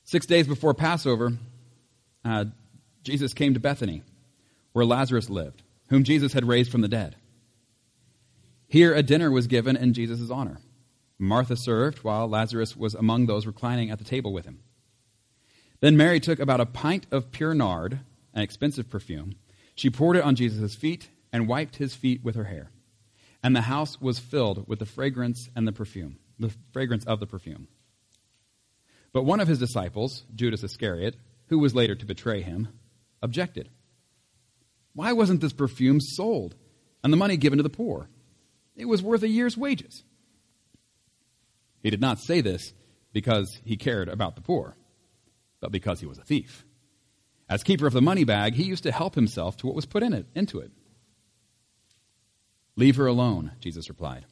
Six 0.03 0.25
days 0.25 0.47
before 0.47 0.73
Passover, 0.73 1.33
uh, 2.25 2.45
Jesus 3.03 3.33
came 3.33 3.53
to 3.53 3.59
Bethany, 3.59 4.03
where 4.73 4.85
Lazarus 4.85 5.29
lived, 5.29 5.63
whom 5.89 6.03
Jesus 6.03 6.33
had 6.33 6.47
raised 6.47 6.71
from 6.71 6.81
the 6.81 6.87
dead. 6.87 7.15
Here 8.67 8.93
a 8.93 9.03
dinner 9.03 9.31
was 9.31 9.47
given 9.47 9.75
in 9.75 9.93
Jesus' 9.93 10.29
honor. 10.29 10.57
Martha 11.19 11.55
served, 11.55 11.99
while 11.99 12.27
Lazarus 12.27 12.75
was 12.75 12.95
among 12.95 13.25
those 13.25 13.45
reclining 13.45 13.91
at 13.91 13.99
the 13.99 14.03
table 14.03 14.33
with 14.33 14.45
him. 14.45 14.59
Then 15.79 15.97
Mary 15.97 16.19
took 16.19 16.39
about 16.39 16.61
a 16.61 16.65
pint 16.65 17.05
of 17.11 17.31
pure 17.31 17.53
nard, 17.53 17.99
an 18.33 18.41
expensive 18.41 18.89
perfume. 18.89 19.35
She 19.75 19.89
poured 19.89 20.17
it 20.17 20.23
on 20.23 20.35
Jesus' 20.35 20.75
feet 20.75 21.09
and 21.31 21.47
wiped 21.47 21.77
his 21.77 21.95
feet 21.95 22.23
with 22.23 22.35
her 22.35 22.45
hair. 22.45 22.71
And 23.41 23.55
the 23.55 23.61
house 23.61 23.99
was 23.99 24.19
filled 24.19 24.67
with 24.67 24.79
the 24.79 24.85
fragrance 24.85 25.49
and 25.55 25.67
the 25.67 25.71
perfume 25.71 26.17
the 26.39 26.53
fragrance 26.71 27.05
of 27.05 27.19
the 27.19 27.27
perfume. 27.27 27.67
But 29.11 29.23
one 29.23 29.39
of 29.39 29.47
his 29.47 29.59
disciples, 29.59 30.23
Judas 30.33 30.63
Iscariot, 30.63 31.15
who 31.47 31.59
was 31.59 31.75
later 31.75 31.95
to 31.95 32.05
betray 32.05 32.41
him, 32.41 32.69
objected. 33.21 33.69
Why 34.93 35.13
wasn't 35.13 35.41
this 35.41 35.53
perfume 35.53 35.99
sold 36.01 36.55
and 37.03 37.11
the 37.11 37.17
money 37.17 37.37
given 37.37 37.57
to 37.57 37.63
the 37.63 37.69
poor? 37.69 38.09
It 38.75 38.85
was 38.85 39.03
worth 39.03 39.23
a 39.23 39.27
year's 39.27 39.57
wages. 39.57 40.03
He 41.81 41.89
did 41.89 42.01
not 42.01 42.19
say 42.19 42.41
this 42.41 42.73
because 43.11 43.59
he 43.63 43.77
cared 43.77 44.09
about 44.09 44.35
the 44.35 44.41
poor, 44.41 44.75
but 45.59 45.71
because 45.71 45.99
he 45.99 46.05
was 46.05 46.17
a 46.17 46.23
thief. 46.23 46.65
As 47.49 47.63
keeper 47.63 47.87
of 47.87 47.93
the 47.93 48.01
money 48.01 48.23
bag, 48.23 48.55
he 48.55 48.63
used 48.63 48.83
to 48.83 48.91
help 48.91 49.15
himself 49.15 49.57
to 49.57 49.67
what 49.67 49.75
was 49.75 49.85
put 49.85 50.03
in 50.03 50.13
it, 50.13 50.25
into 50.33 50.59
it. 50.59 50.71
Leave 52.75 52.95
her 52.95 53.07
alone, 53.07 53.51
Jesus 53.59 53.89
replied. 53.89 54.25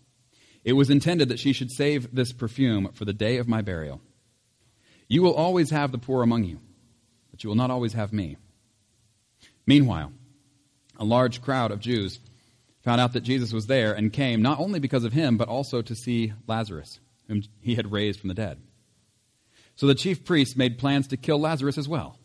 It 0.64 0.74
was 0.74 0.90
intended 0.90 1.30
that 1.30 1.40
she 1.40 1.54
should 1.54 1.72
save 1.72 2.14
this 2.14 2.34
perfume 2.34 2.92
for 2.94 3.06
the 3.06 3.14
day 3.14 3.38
of 3.38 3.48
my 3.48 3.62
burial. 3.62 4.02
You 5.08 5.22
will 5.22 5.34
always 5.34 5.72
have 5.72 5.92
the 5.92 5.98
poor 5.98 6.24
among 6.24 6.46
you, 6.46 6.60
but 7.32 7.44
you 7.44 7.50
will 7.50 7.58
not 7.58 7.72
always 7.72 7.94
have 7.94 8.14
me. 8.14 8.38
Meanwhile, 9.66 10.14
a 10.98 11.04
large 11.04 11.42
crowd 11.42 11.72
of 11.72 11.80
Jews 11.80 12.20
found 12.82 13.02
out 13.02 13.14
that 13.14 13.22
Jesus 13.22 13.54
was 13.54 13.68
there 13.68 13.94
and 13.94 14.14
came 14.14 14.42
not 14.42 14.60
only 14.60 14.80
because 14.80 15.04
of 15.04 15.14
him, 15.14 15.38
but 15.38 15.48
also 15.48 15.82
to 15.82 15.96
see 15.96 16.34
Lazarus, 16.48 17.00
whom 17.28 17.44
he 17.60 17.76
had 17.76 17.92
raised 17.92 18.20
from 18.20 18.30
the 18.30 18.34
dead. 18.36 18.60
So 19.76 19.88
the 19.88 19.96
chief 19.96 20.24
priests 20.24 20.56
made 20.56 20.78
plans 20.78 21.08
to 21.08 21.18
kill 21.18 21.40
Lazarus 21.40 21.78
as 21.78 21.88
well. 21.88 22.18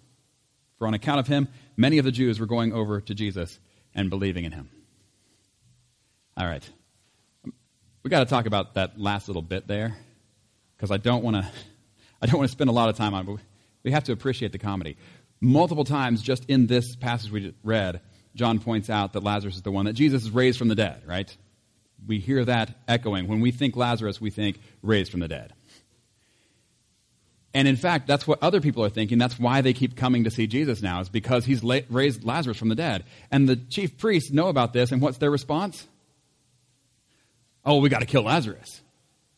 For 0.79 0.87
on 0.87 0.95
account 0.95 1.21
of 1.21 1.27
him, 1.27 1.49
many 1.77 1.99
of 1.99 2.05
the 2.05 2.13
Jews 2.13 2.39
were 2.39 2.47
going 2.47 2.73
over 2.73 3.01
to 3.01 3.15
Jesus 3.15 3.59
and 3.95 4.11
believing 4.11 4.45
in 4.45 4.53
him. 4.53 4.71
All 6.37 6.47
right. 6.47 6.69
We 8.03 8.11
got 8.11 8.21
to 8.21 8.27
talk 8.27 8.47
about 8.47 8.75
that 8.75 9.01
last 9.01 9.29
little 9.29 9.43
bit 9.43 9.67
there 9.67 9.97
because 10.77 10.91
I 10.91 10.99
don't 10.99 11.25
want 11.25 11.37
to 11.37 11.51
I 12.23 12.27
don't 12.27 12.39
want 12.39 12.49
to 12.49 12.53
spend 12.53 12.71
a 12.71 12.73
lot 12.73 12.89
of 12.89 12.97
time 12.97 13.15
on 13.15 13.23
it, 13.23 13.27
but 13.27 13.41
we 13.83 13.93
have 13.93 14.05
to 14.05 14.13
appreciate 14.13 14.53
the 14.53 14.59
comedy. 14.59 14.97
Multiple 15.41 15.85
times 15.85 16.23
just 16.23 16.45
in 16.47 16.67
this 16.67 16.97
passage 16.97 17.31
we 17.31 17.55
read, 17.63 18.01
John 18.35 18.59
points 18.59 18.89
out 18.89 19.13
that 19.13 19.23
Lazarus 19.23 19.57
is 19.57 19.63
the 19.63 19.71
one 19.71 19.85
that 19.87 19.93
Jesus 19.93 20.23
is 20.23 20.31
raised 20.31 20.59
from 20.59 20.69
the 20.69 20.75
dead, 20.75 21.03
right? 21.07 21.35
We 22.07 22.19
hear 22.19 22.45
that 22.45 22.75
echoing. 22.89 23.29
When 23.29 23.41
we 23.41 23.51
think 23.51 23.77
Lazarus, 23.77 24.21
we 24.21 24.31
think 24.31 24.61
raised 24.83 25.11
from 25.11 25.21
the 25.21 25.29
dead. 25.29 25.53
And 27.57 27.67
in 27.67 27.77
fact, 27.77 28.07
that's 28.07 28.27
what 28.27 28.43
other 28.43 28.61
people 28.61 28.85
are 28.85 28.91
thinking. 28.91 29.17
That's 29.17 29.39
why 29.39 29.63
they 29.63 29.73
keep 29.73 29.97
coming 29.97 30.25
to 30.25 30.31
see 30.31 30.47
Jesus 30.47 30.83
now, 30.83 31.01
is 31.01 31.09
because 31.09 31.47
he's 31.47 31.65
raised 31.65 32.23
Lazarus 32.23 32.59
from 32.59 32.69
the 32.69 32.75
dead. 32.75 33.05
And 33.31 33.49
the 33.49 33.57
chief 33.57 33.97
priests 33.97 34.31
know 34.31 34.49
about 34.49 34.75
this, 34.75 34.93
and 34.93 35.01
what's 35.01 35.17
their 35.17 35.31
response? 35.31 35.89
Oh, 37.65 37.79
we 37.79 37.89
got 37.89 38.01
to 38.01 38.07
kill 38.07 38.25
Lazarus. 38.25 38.83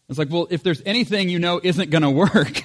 It's 0.09 0.19
like, 0.19 0.31
well, 0.31 0.49
if 0.51 0.65
there's 0.65 0.83
anything 0.85 1.29
you 1.29 1.39
know 1.39 1.61
isn't 1.63 1.91
going 1.91 2.03
to 2.03 2.11
work, 2.11 2.61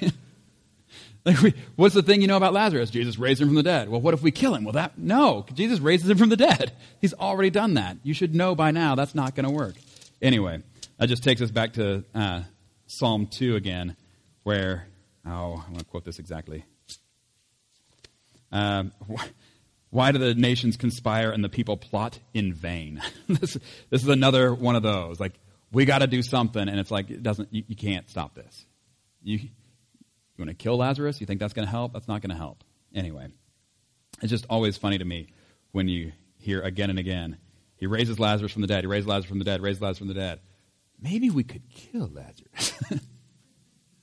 like 1.24 1.40
we, 1.40 1.54
what's 1.76 1.94
the 1.94 2.02
thing 2.02 2.20
you 2.20 2.26
know 2.26 2.36
about 2.36 2.52
Lazarus? 2.52 2.90
Jesus 2.90 3.16
raised 3.16 3.40
him 3.40 3.46
from 3.46 3.54
the 3.54 3.62
dead. 3.62 3.88
Well, 3.88 4.00
what 4.00 4.12
if 4.12 4.22
we 4.22 4.32
kill 4.32 4.56
him? 4.56 4.64
Well, 4.64 4.72
that 4.72 4.98
no, 4.98 5.46
Jesus 5.54 5.78
raises 5.78 6.10
him 6.10 6.18
from 6.18 6.30
the 6.30 6.36
dead. 6.36 6.72
He's 7.00 7.14
already 7.14 7.50
done 7.50 7.74
that. 7.74 7.98
You 8.02 8.12
should 8.12 8.34
know 8.34 8.56
by 8.56 8.72
now 8.72 8.96
that's 8.96 9.14
not 9.14 9.36
going 9.36 9.46
to 9.46 9.52
work. 9.52 9.76
Anyway, 10.20 10.62
that 10.98 11.06
just 11.06 11.22
takes 11.22 11.40
us 11.40 11.52
back 11.52 11.74
to 11.74 12.02
uh, 12.12 12.42
Psalm 12.88 13.28
two 13.28 13.54
again, 13.54 13.94
where 14.42 14.88
Oh, 15.26 15.64
I 15.66 15.70
want 15.70 15.78
to 15.78 15.84
quote 15.84 16.04
this 16.04 16.18
exactly. 16.18 16.64
Um, 18.52 18.92
why 19.90 20.12
do 20.12 20.18
the 20.18 20.34
nations 20.34 20.76
conspire 20.76 21.30
and 21.30 21.42
the 21.42 21.48
people 21.48 21.76
plot 21.76 22.18
in 22.32 22.52
vain? 22.52 23.00
this, 23.28 23.56
this 23.90 24.02
is 24.02 24.08
another 24.08 24.52
one 24.54 24.76
of 24.76 24.82
those. 24.82 25.18
Like, 25.18 25.34
we 25.72 25.84
got 25.84 25.98
to 25.98 26.06
do 26.06 26.22
something, 26.22 26.68
and 26.68 26.78
it's 26.78 26.90
like, 26.90 27.10
it 27.10 27.22
doesn't, 27.22 27.52
you, 27.52 27.64
you 27.66 27.76
can't 27.76 28.08
stop 28.08 28.34
this. 28.34 28.66
You, 29.22 29.38
you 29.38 29.48
want 30.38 30.50
to 30.50 30.54
kill 30.54 30.76
Lazarus? 30.76 31.20
You 31.20 31.26
think 31.26 31.40
that's 31.40 31.54
going 31.54 31.66
to 31.66 31.70
help? 31.70 31.92
That's 31.92 32.08
not 32.08 32.22
going 32.22 32.30
to 32.30 32.36
help. 32.36 32.62
Anyway, 32.94 33.28
it's 34.22 34.30
just 34.30 34.46
always 34.50 34.76
funny 34.76 34.98
to 34.98 35.04
me 35.04 35.28
when 35.72 35.88
you 35.88 36.12
hear 36.38 36.60
again 36.60 36.90
and 36.90 36.98
again, 36.98 37.38
he 37.76 37.86
raises 37.86 38.20
Lazarus 38.20 38.52
from 38.52 38.62
the 38.62 38.68
dead, 38.68 38.84
he 38.84 38.86
raises 38.86 39.08
Lazarus 39.08 39.28
from 39.28 39.38
the 39.38 39.44
dead, 39.44 39.60
raises 39.60 39.82
Lazarus 39.82 39.98
from 39.98 40.08
the 40.08 40.14
dead. 40.14 40.40
Maybe 41.00 41.30
we 41.30 41.42
could 41.42 41.68
kill 41.68 42.08
Lazarus. 42.12 42.72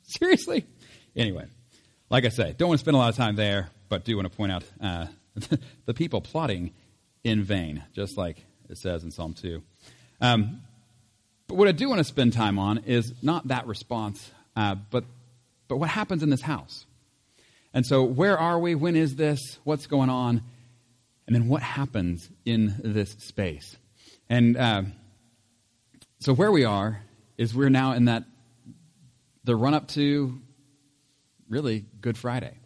Seriously? 0.04 0.66
Anyway, 1.16 1.46
like 2.10 2.26
I 2.26 2.30
say, 2.30 2.56
don't 2.58 2.70
want 2.70 2.80
to 2.80 2.84
spend 2.84 2.96
a 2.96 2.98
lot 2.98 3.10
of 3.10 3.16
time 3.16 3.36
there, 3.36 3.70
but 3.90 4.06
do 4.06 4.16
want 4.16 4.32
to 4.32 4.36
point 4.36 4.52
out 4.52 4.64
uh, 4.82 5.08
the 5.86 5.94
people 5.94 6.22
plotting 6.22 6.72
in 7.24 7.44
vain, 7.44 7.84
just 7.94 8.18
like 8.18 8.38
it 8.70 8.78
says 8.78 9.04
in 9.04 9.12
Psalm 9.12 9.34
2. 9.34 9.62
Um, 10.22 10.62
but 11.48 11.56
what 11.56 11.68
I 11.68 11.74
do 11.74 11.90
want 11.90 12.00
to 12.00 12.06
spend 12.06 12.34
time 12.34 12.58
on 12.58 12.80
is 12.80 13.14
not 13.22 13.50
that 13.50 13.68
response, 13.68 14.32
uh, 14.56 14.76
but, 14.90 15.04
but 15.68 15.78
what 15.78 15.90
happens 15.90 16.24
in 16.24 16.30
this 16.30 16.42
house. 16.42 16.86
And 17.74 17.86
so, 17.86 18.04
where 18.04 18.38
are 18.38 18.60
we? 18.60 18.76
When 18.76 18.96
is 18.96 19.16
this? 19.16 19.60
What's 19.64 19.88
going 19.88 20.10
on? 20.10 20.44
And 21.26 21.36
then, 21.36 21.48
what 21.48 21.62
happens 21.62 22.30
in 22.46 22.76
this 22.84 23.12
space? 23.12 23.78
And 24.30 24.58
uh, 24.58 24.84
so, 26.20 26.34
where 26.34 26.52
we 26.52 26.66
are 26.66 27.02
is 27.38 27.56
we're 27.56 27.70
now 27.70 27.94
in 27.94 28.06
that 28.06 28.26
the 29.46 29.56
run 29.56 29.74
up 29.74 29.88
to 29.90 30.40
really 31.52 31.86
Good 32.00 32.18
Friday. 32.18 32.58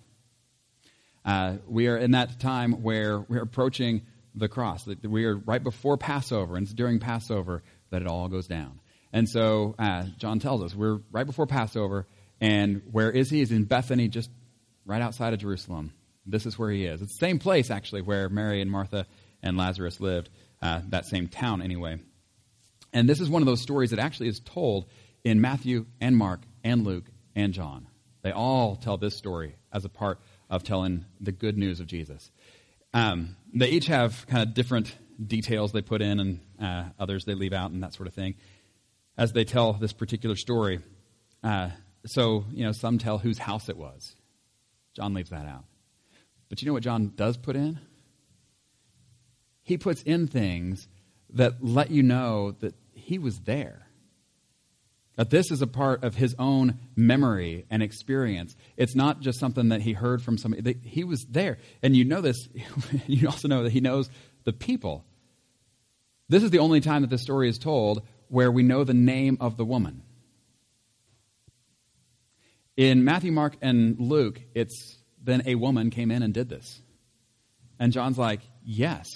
Uh, 1.25 1.55
we 1.67 1.87
are 1.87 1.97
in 1.97 2.11
that 2.11 2.39
time 2.39 2.83
where 2.83 3.19
we're 3.19 3.41
approaching 3.41 4.03
the 4.35 4.47
cross. 4.47 4.87
We 5.01 5.25
are 5.25 5.35
right 5.35 5.63
before 5.63 5.97
Passover, 5.97 6.55
and 6.55 6.65
it's 6.65 6.73
during 6.73 6.99
Passover 6.99 7.63
that 7.89 8.03
it 8.03 8.07
all 8.07 8.27
goes 8.27 8.47
down. 8.47 8.79
And 9.11 9.27
so 9.27 9.73
uh, 9.79 10.03
John 10.17 10.39
tells 10.39 10.61
us 10.61 10.75
we're 10.75 10.99
right 11.11 11.25
before 11.25 11.47
Passover, 11.47 12.05
and 12.39 12.83
where 12.91 13.09
is 13.09 13.31
he? 13.31 13.39
He's 13.39 13.51
in 13.51 13.63
Bethany, 13.63 14.07
just 14.07 14.29
right 14.85 15.01
outside 15.01 15.33
of 15.33 15.39
Jerusalem. 15.39 15.91
This 16.27 16.45
is 16.45 16.59
where 16.59 16.69
he 16.69 16.85
is. 16.85 17.01
It's 17.01 17.13
the 17.13 17.25
same 17.25 17.39
place, 17.39 17.71
actually, 17.71 18.03
where 18.03 18.29
Mary 18.29 18.61
and 18.61 18.69
Martha 18.69 19.07
and 19.41 19.57
Lazarus 19.57 19.99
lived, 19.99 20.29
uh, 20.61 20.81
that 20.89 21.05
same 21.05 21.27
town, 21.27 21.63
anyway. 21.63 21.97
And 22.93 23.09
this 23.09 23.19
is 23.19 23.29
one 23.29 23.41
of 23.41 23.47
those 23.47 23.61
stories 23.61 23.89
that 23.89 23.99
actually 23.99 24.27
is 24.27 24.41
told 24.41 24.85
in 25.23 25.41
Matthew 25.41 25.87
and 25.99 26.15
Mark 26.15 26.41
and 26.63 26.85
Luke 26.85 27.05
and 27.35 27.51
John. 27.51 27.87
They 28.25 28.31
all 28.31 28.75
tell 28.75 28.97
this 28.97 29.15
story 29.15 29.55
as 29.71 29.85
a 29.85 29.89
part 29.89 30.19
of 30.49 30.63
telling 30.63 31.05
the 31.21 31.31
good 31.31 31.59
news 31.59 31.79
of 31.79 31.85
Jesus. 31.85 32.31
Um, 32.91 33.35
they 33.53 33.69
each 33.69 33.85
have 33.85 34.25
kind 34.25 34.41
of 34.41 34.55
different 34.55 34.97
details 35.23 35.73
they 35.73 35.83
put 35.83 36.01
in 36.01 36.19
and 36.19 36.39
uh, 36.59 36.85
others 36.97 37.25
they 37.25 37.35
leave 37.35 37.53
out 37.53 37.69
and 37.69 37.83
that 37.83 37.93
sort 37.93 38.07
of 38.07 38.15
thing 38.15 38.33
as 39.15 39.33
they 39.33 39.43
tell 39.43 39.73
this 39.73 39.93
particular 39.93 40.35
story. 40.35 40.79
Uh, 41.43 41.69
so, 42.07 42.45
you 42.51 42.65
know, 42.65 42.71
some 42.71 42.97
tell 42.97 43.19
whose 43.19 43.37
house 43.37 43.69
it 43.69 43.77
was. 43.77 44.15
John 44.95 45.13
leaves 45.13 45.29
that 45.29 45.45
out. 45.45 45.65
But 46.49 46.63
you 46.63 46.65
know 46.65 46.73
what 46.73 46.81
John 46.81 47.11
does 47.15 47.37
put 47.37 47.55
in? 47.55 47.79
He 49.61 49.77
puts 49.77 50.01
in 50.01 50.25
things 50.25 50.87
that 51.29 51.63
let 51.63 51.91
you 51.91 52.01
know 52.01 52.55
that 52.61 52.73
he 52.95 53.19
was 53.19 53.41
there. 53.41 53.84
That 55.15 55.29
this 55.29 55.49
is 55.49 55.61
a 55.61 55.67
part 55.67 56.03
of 56.03 56.15
his 56.15 56.35
own 56.37 56.79
memory 56.95 57.65
and 57.69 57.81
experience. 57.81 58.55
It's 58.75 58.95
not 58.95 59.21
just 59.21 59.39
something 59.39 59.69
that 59.69 59.81
he 59.81 59.93
heard 59.93 60.21
from 60.21 60.37
somebody. 60.37 60.77
He 60.83 61.03
was 61.05 61.25
there. 61.29 61.57
And 61.81 61.95
you 61.95 62.03
know 62.03 62.21
this, 62.21 62.49
you 63.07 63.27
also 63.27 63.47
know 63.47 63.63
that 63.63 63.71
he 63.71 63.79
knows 63.79 64.09
the 64.43 64.53
people. 64.53 65.05
This 66.27 66.43
is 66.43 66.51
the 66.51 66.59
only 66.59 66.81
time 66.81 67.01
that 67.01 67.09
this 67.09 67.21
story 67.21 67.47
is 67.47 67.57
told 67.57 68.01
where 68.27 68.51
we 68.51 68.63
know 68.63 68.83
the 68.83 68.93
name 68.93 69.37
of 69.39 69.57
the 69.57 69.65
woman. 69.65 70.01
In 72.75 73.05
Matthew, 73.05 73.31
Mark, 73.31 73.55
and 73.61 73.97
Luke, 73.99 74.41
it's 74.53 74.97
then 75.23 75.43
a 75.45 75.55
woman 75.55 75.89
came 75.89 76.11
in 76.11 76.23
and 76.23 76.33
did 76.33 76.49
this. 76.49 76.81
And 77.79 77.93
John's 77.93 78.17
like, 78.17 78.41
yes, 78.63 79.07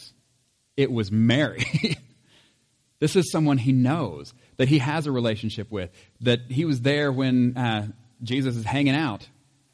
it 0.78 0.92
was 0.92 1.12
Mary. 1.12 1.66
this 3.00 3.16
is 3.16 3.32
someone 3.32 3.58
he 3.58 3.72
knows 3.72 4.34
that 4.60 4.68
he 4.68 4.80
has 4.80 5.08
a 5.08 5.12
relationship 5.12 5.72
with, 5.72 5.90
that 6.20 6.42
he 6.50 6.66
was 6.66 6.82
there 6.82 7.14
when 7.14 7.56
uh, 7.58 7.88
Jesus 8.22 8.58
is 8.58 8.66
hanging 8.66 8.94
out 8.94 9.26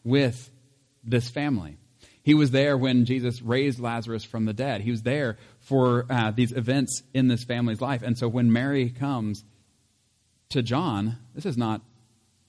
with 0.03 0.51
this 1.03 1.27
family. 1.27 1.77
He 2.21 2.35
was 2.35 2.51
there 2.51 2.77
when 2.77 3.05
Jesus 3.05 3.41
raised 3.41 3.79
Lazarus 3.79 4.23
from 4.23 4.45
the 4.45 4.53
dead. 4.53 4.81
He 4.81 4.91
was 4.91 5.01
there 5.01 5.37
for 5.61 6.05
uh, 6.07 6.29
these 6.29 6.51
events 6.51 7.01
in 7.15 7.27
this 7.27 7.43
family's 7.43 7.81
life. 7.81 8.03
And 8.03 8.15
so 8.15 8.27
when 8.27 8.53
Mary 8.53 8.91
comes 8.91 9.43
to 10.49 10.61
John, 10.61 11.17
this 11.33 11.47
is 11.47 11.57
not 11.57 11.81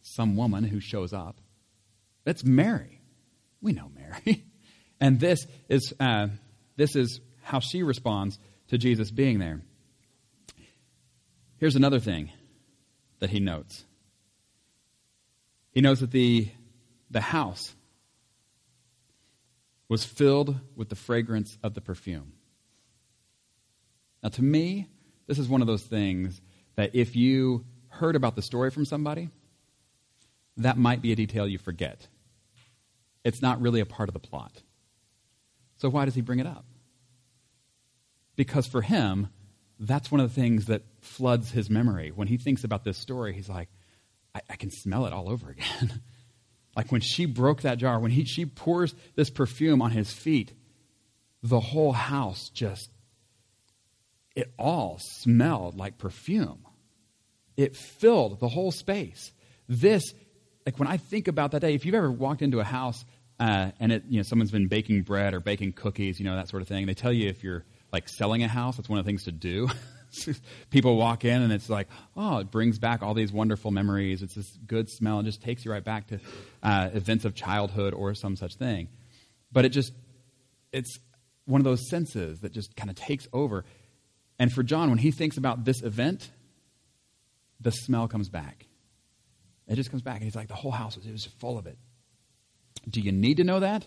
some 0.03 0.37
woman 0.37 0.63
who 0.63 0.79
shows 0.79 1.15
up. 1.15 1.41
That's 2.25 2.45
Mary. 2.45 3.01
We 3.63 3.73
know 3.73 3.91
Mary. 3.95 4.45
and 5.01 5.19
this 5.19 5.47
is, 5.71 5.95
uh, 5.99 6.29
this 6.77 6.97
is 6.97 7.19
how 7.43 7.61
she 7.61 7.83
responds 7.83 8.39
to 8.69 8.77
Jesus 8.77 9.11
being 9.11 9.39
there. 9.39 9.63
Here's 11.59 11.77
another 11.77 12.01
thing 12.01 12.31
that 13.19 13.31
he 13.31 13.41
notes. 13.41 13.85
He 15.73 15.81
knows 15.81 16.01
that 16.01 16.11
the, 16.11 16.49
the 17.11 17.21
house 17.21 17.75
was 19.89 20.05
filled 20.05 20.59
with 20.75 20.89
the 20.89 20.97
fragrance 20.97 21.57
of 21.63 21.75
the 21.75 21.81
perfume. 21.81 22.33
Now, 24.23 24.31
to 24.31 24.43
me, 24.43 24.89
this 25.27 25.39
is 25.39 25.49
one 25.49 25.61
of 25.61 25.67
those 25.67 25.83
things 25.83 26.41
that 26.77 26.95
if 26.95 27.17
you 27.17 27.65
heard 27.89 28.17
about 28.17 28.37
the 28.37 28.43
story 28.43 28.71
from 28.71 28.85
somebody, 28.85 29.31
that 30.59 30.77
might 30.77 31.03
be 31.03 31.13
a 31.13 31.17
detail 31.17 31.47
you 31.47 31.59
forget. 31.59 32.09
It's 33.25 33.43
not 33.43 33.61
really 33.61 33.81
a 33.81 33.87
part 33.87 34.09
of 34.09 34.13
the 34.13 34.21
plot. 34.21 34.63
So 35.79 35.89
why 35.89 36.05
does 36.05 36.15
he 36.15 36.21
bring 36.21 36.39
it 36.39 36.47
up? 36.47 36.65
Because 38.35 38.67
for 38.67 38.83
him, 38.83 39.29
that's 39.79 40.11
one 40.11 40.21
of 40.21 40.29
the 40.29 40.41
things 40.41 40.67
that 40.67 40.83
floods 41.07 41.51
his 41.51 41.71
memory. 41.71 42.11
When 42.11 42.29
he 42.29 42.37
thinks 42.37 42.65
about 42.65 42.85
this 42.85 42.99
story, 42.99 43.33
he's 43.33 43.49
like, 43.49 43.69
I, 44.35 44.41
I 44.51 44.57
can 44.57 44.71
smell 44.71 45.07
it 45.07 45.13
all 45.13 45.29
over 45.29 45.51
again. 45.51 46.01
like 46.77 46.93
when 46.93 47.01
she 47.01 47.27
broke 47.27 47.63
that 47.63 47.79
jar, 47.79 47.99
when 47.99 48.11
he, 48.11 48.25
she 48.25 48.47
pours 48.47 48.95
this 49.15 49.31
perfume 49.31 49.81
on 49.81 49.91
his 49.91 50.13
feet, 50.13 50.53
the 51.43 51.61
whole 51.61 51.93
house 51.93 52.51
just, 52.51 52.91
it 54.35 54.53
all 54.59 54.99
smelled 55.01 55.77
like 55.77 55.99
perfume. 55.99 56.67
It 57.57 57.75
filled 57.75 58.39
the 58.41 58.49
whole 58.49 58.71
space. 58.71 59.33
This, 59.69 60.03
like 60.67 60.79
when 60.79 60.89
I 60.89 60.99
think 60.99 61.29
about 61.29 61.53
that 61.53 61.61
day, 61.61 61.75
if 61.75 61.87
you've 61.87 61.95
ever 61.95 62.11
walked 62.11 62.43
into 62.43 62.61
a 62.61 62.65
house 62.65 63.05
uh, 63.41 63.71
and 63.81 63.93
it, 63.93 64.05
you 64.09 64.19
know, 64.19 64.23
someone's 64.23 64.51
been 64.51 64.69
baking 64.69 65.03
bread 65.03 65.33
or 65.33 65.41
baking 65.41 65.73
cookies, 65.73 66.19
you 66.19 66.27
know, 66.27 66.37
that 66.37 66.49
sort 66.49 66.61
of 66.61 66.69
thing, 66.69 66.87
they 66.87 66.95
tell 66.95 67.13
you 67.13 67.29
if 67.29 67.43
you're 67.43 67.65
like 67.93 68.09
selling 68.09 68.43
a 68.43 68.49
house, 68.49 68.77
that's 68.77 68.89
one 68.89 68.99
of 68.99 69.05
the 69.05 69.09
things 69.09 69.25
to 69.25 69.33
do. 69.33 69.69
People 70.71 70.97
walk 70.97 71.25
in 71.25 71.43
and 71.43 71.53
it's 71.53 71.69
like, 71.69 71.89
oh, 72.17 72.39
it 72.39 72.51
brings 72.51 72.79
back 72.79 73.03
all 73.03 73.15
these 73.15 73.33
wonderful 73.33 73.71
memories. 73.71 74.23
It's 74.23 74.35
this 74.35 74.59
good 74.67 74.89
smell 74.89 75.19
and 75.19 75.27
just 75.27 75.43
takes 75.43 75.65
you 75.65 75.73
right 75.73 75.85
back 75.85 76.09
to 76.09 76.21
uh, 76.63 76.91
events 76.93 77.25
of 77.25 77.35
childhood 77.35 77.95
or 77.95 78.15
some 78.15 78.37
such 78.37 78.55
thing. 78.55 78.89
But 79.53 79.65
it 79.65 79.71
just, 79.71 79.93
it's 80.73 80.99
one 81.45 81.61
of 81.61 81.65
those 81.65 81.89
senses 81.89 82.41
that 82.41 82.53
just 82.53 82.77
kind 82.77 82.91
of 82.91 82.97
takes 82.97 83.27
over. 83.33 83.65
And 84.39 84.53
for 84.53 84.63
John, 84.63 84.91
when 84.91 84.99
he 84.99 85.11
thinks 85.11 85.37
about 85.37 85.65
this 85.65 85.83
event, 85.83 86.31
the 87.61 87.71
smell 87.71 88.09
comes 88.09 88.29
back. 88.29 88.67
It 89.69 89.77
just 89.77 89.91
comes 89.91 90.03
back, 90.03 90.17
and 90.17 90.25
he's 90.25 90.37
like, 90.37 90.49
the 90.49 90.55
whole 90.55 90.71
house 90.71 90.97
was, 90.97 91.07
it 91.07 91.13
was 91.13 91.25
full 91.25 91.59
of 91.59 91.67
it. 91.67 91.79
Do 92.89 93.01
you 93.01 93.11
need 93.11 93.39
to 93.39 93.45
know 93.45 93.61
that? 93.61 93.87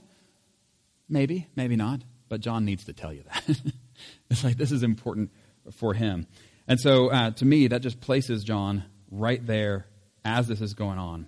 Maybe, 1.08 1.48
maybe 1.56 1.76
not. 1.76 2.02
But 2.28 2.42
John 2.42 2.66
needs 2.66 2.86
to 2.86 2.94
tell 2.94 3.14
you 3.14 3.24
that. 3.24 3.62
it's 4.30 4.44
like 4.44 4.58
this 4.58 4.72
is 4.72 4.84
important 4.84 5.32
for 5.74 5.94
him. 5.94 6.28
And 6.68 6.80
so 6.80 7.10
uh, 7.10 7.32
to 7.32 7.46
me, 7.46 7.68
that 7.68 7.82
just 7.82 8.00
places 8.00 8.44
John 8.44 8.84
right 9.10 9.46
there 9.46 9.88
as 10.24 10.48
this 10.48 10.62
is 10.62 10.74
going 10.74 11.00
on. 11.00 11.28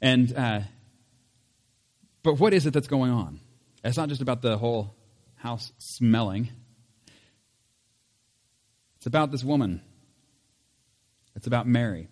And, 0.00 0.36
uh, 0.36 0.60
but 2.22 2.40
what 2.40 2.52
is 2.52 2.66
it 2.66 2.72
that's 2.72 2.88
going 2.88 3.12
on? 3.12 3.40
It's 3.84 3.96
not 3.96 4.08
just 4.08 4.22
about 4.22 4.42
the 4.42 4.56
whole 4.58 4.94
house 5.36 5.72
smelling. 5.78 6.48
It's 8.96 9.06
about 9.06 9.30
this 9.30 9.44
woman. 9.44 9.82
It's 11.36 11.46
about 11.46 11.66
Mary, 11.66 12.08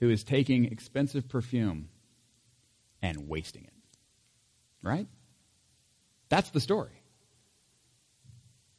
who 0.00 0.10
is 0.10 0.22
taking 0.24 0.66
expensive 0.66 1.28
perfume 1.28 1.88
and 3.00 3.28
wasting 3.28 3.64
it. 3.64 3.72
Right? 4.82 5.06
That's 6.28 6.50
the 6.50 6.60
story. 6.60 7.00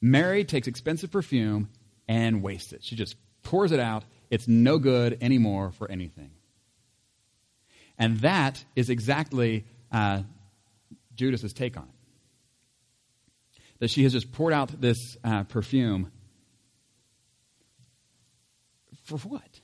Mary 0.01 0.44
takes 0.44 0.68
expensive 0.68 1.12
perfume 1.12 1.70
and 2.08 2.42
wastes 2.42 2.74
it. 2.74 2.84
She 2.84 2.96
just 2.96 3.16
pours 3.44 3.72
it 3.72 3.80
out. 3.80 4.04
It's 4.30 4.48
no 4.48 4.77
good 4.77 5.18
anymore 5.22 5.72
for 5.72 5.89
anything. 5.89 6.32
And 7.98 8.20
that 8.20 8.63
is 8.75 8.89
exactly 8.89 9.66
uh, 9.92 10.22
Judas's 11.16 11.54
take 11.54 11.77
on 11.77 11.84
it 11.84 11.98
that 13.80 13.89
she 13.89 14.04
has 14.04 14.13
just 14.13 14.32
poured 14.32 14.54
out 14.54 14.82
this 14.82 15.18
uh, 15.24 15.44
perfume. 15.44 16.12
For 19.04 19.18
what? 19.20 19.62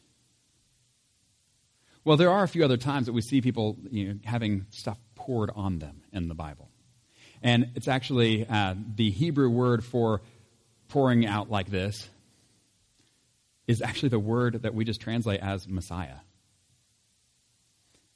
Well, 2.06 2.18
there 2.18 2.30
are 2.30 2.44
a 2.44 2.48
few 2.48 2.64
other 2.64 2.78
times 2.78 3.08
that 3.08 3.14
we 3.14 3.22
see 3.22 3.42
people 3.42 3.78
you 3.90 4.08
know, 4.08 4.20
having 4.26 4.66
stuff 4.70 5.00
poured 5.16 5.52
on 5.56 5.80
them 5.80 6.02
in 6.12 6.28
the 6.28 6.36
Bible. 6.36 6.70
And 7.44 7.72
it's 7.76 7.88
actually 7.88 8.48
uh, 8.48 8.76
the 8.96 9.12
Hebrew 9.12 9.50
word 9.50 9.84
for 9.84 10.22
pouring 10.88 11.26
out 11.26 11.52
like 11.52 11.70
this 11.70 12.10
is 13.68 13.82
actually 13.82 14.10
the 14.10 14.20
word 14.20 14.64
that 14.64 14.74
we 14.74 14.86
just 14.86 15.02
translate 15.02 15.42
as 15.42 15.68
Messiah. 15.68 16.18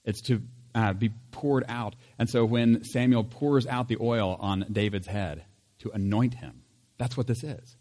It's 0.04 0.22
to 0.22 0.42
uh, 0.74 0.94
be 0.94 1.12
poured 1.32 1.66
out. 1.68 1.96
And 2.18 2.30
so 2.30 2.46
when 2.46 2.84
Samuel 2.84 3.24
pours 3.24 3.68
out 3.68 3.88
the 3.88 3.98
oil 4.00 4.38
on 4.40 4.66
David's 4.72 5.08
head, 5.08 5.44
to 5.80 5.92
anoint 5.92 6.34
him. 6.34 6.63
That's 6.98 7.16
what 7.16 7.28
this 7.28 7.44
is. 7.44 7.76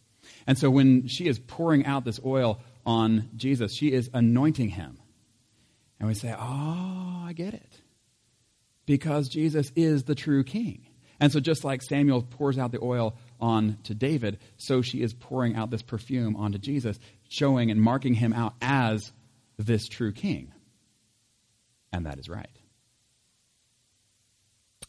And 0.46 0.58
so 0.58 0.70
when 0.70 1.06
she 1.08 1.26
is 1.28 1.38
pouring 1.38 1.86
out 1.86 2.04
this 2.04 2.20
oil 2.24 2.60
on 2.84 3.30
Jesus, 3.36 3.74
she 3.74 3.92
is 3.92 4.10
anointing 4.12 4.70
him. 4.70 4.98
And 5.98 6.08
we 6.08 6.14
say, 6.14 6.34
Oh, 6.38 7.22
I 7.24 7.32
get 7.34 7.54
it. 7.54 7.80
Because 8.84 9.28
Jesus 9.28 9.72
is 9.74 10.04
the 10.04 10.14
true 10.14 10.44
king. 10.44 10.86
And 11.18 11.32
so 11.32 11.40
just 11.40 11.64
like 11.64 11.82
Samuel 11.82 12.22
pours 12.22 12.58
out 12.58 12.72
the 12.72 12.82
oil 12.82 13.16
on 13.40 13.78
to 13.84 13.94
David, 13.94 14.38
so 14.58 14.82
she 14.82 15.02
is 15.02 15.14
pouring 15.14 15.56
out 15.56 15.70
this 15.70 15.82
perfume 15.82 16.36
onto 16.36 16.58
Jesus, 16.58 16.98
showing 17.28 17.70
and 17.70 17.80
marking 17.80 18.14
him 18.14 18.32
out 18.32 18.54
as 18.60 19.12
this 19.56 19.88
true 19.88 20.12
king. 20.12 20.52
And 21.92 22.06
that 22.06 22.18
is 22.18 22.28
right. 22.28 22.50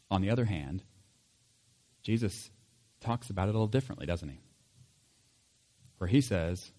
On 0.09 0.21
the 0.21 0.29
other 0.29 0.45
hand, 0.45 0.83
Jesus 2.03 2.49
talks 3.01 3.29
about 3.29 3.47
it 3.47 3.51
a 3.51 3.53
little 3.53 3.67
differently, 3.67 4.05
doesn't 4.05 4.29
he? 4.29 4.39
Where 5.97 6.07
he 6.07 6.21
says, 6.21 6.71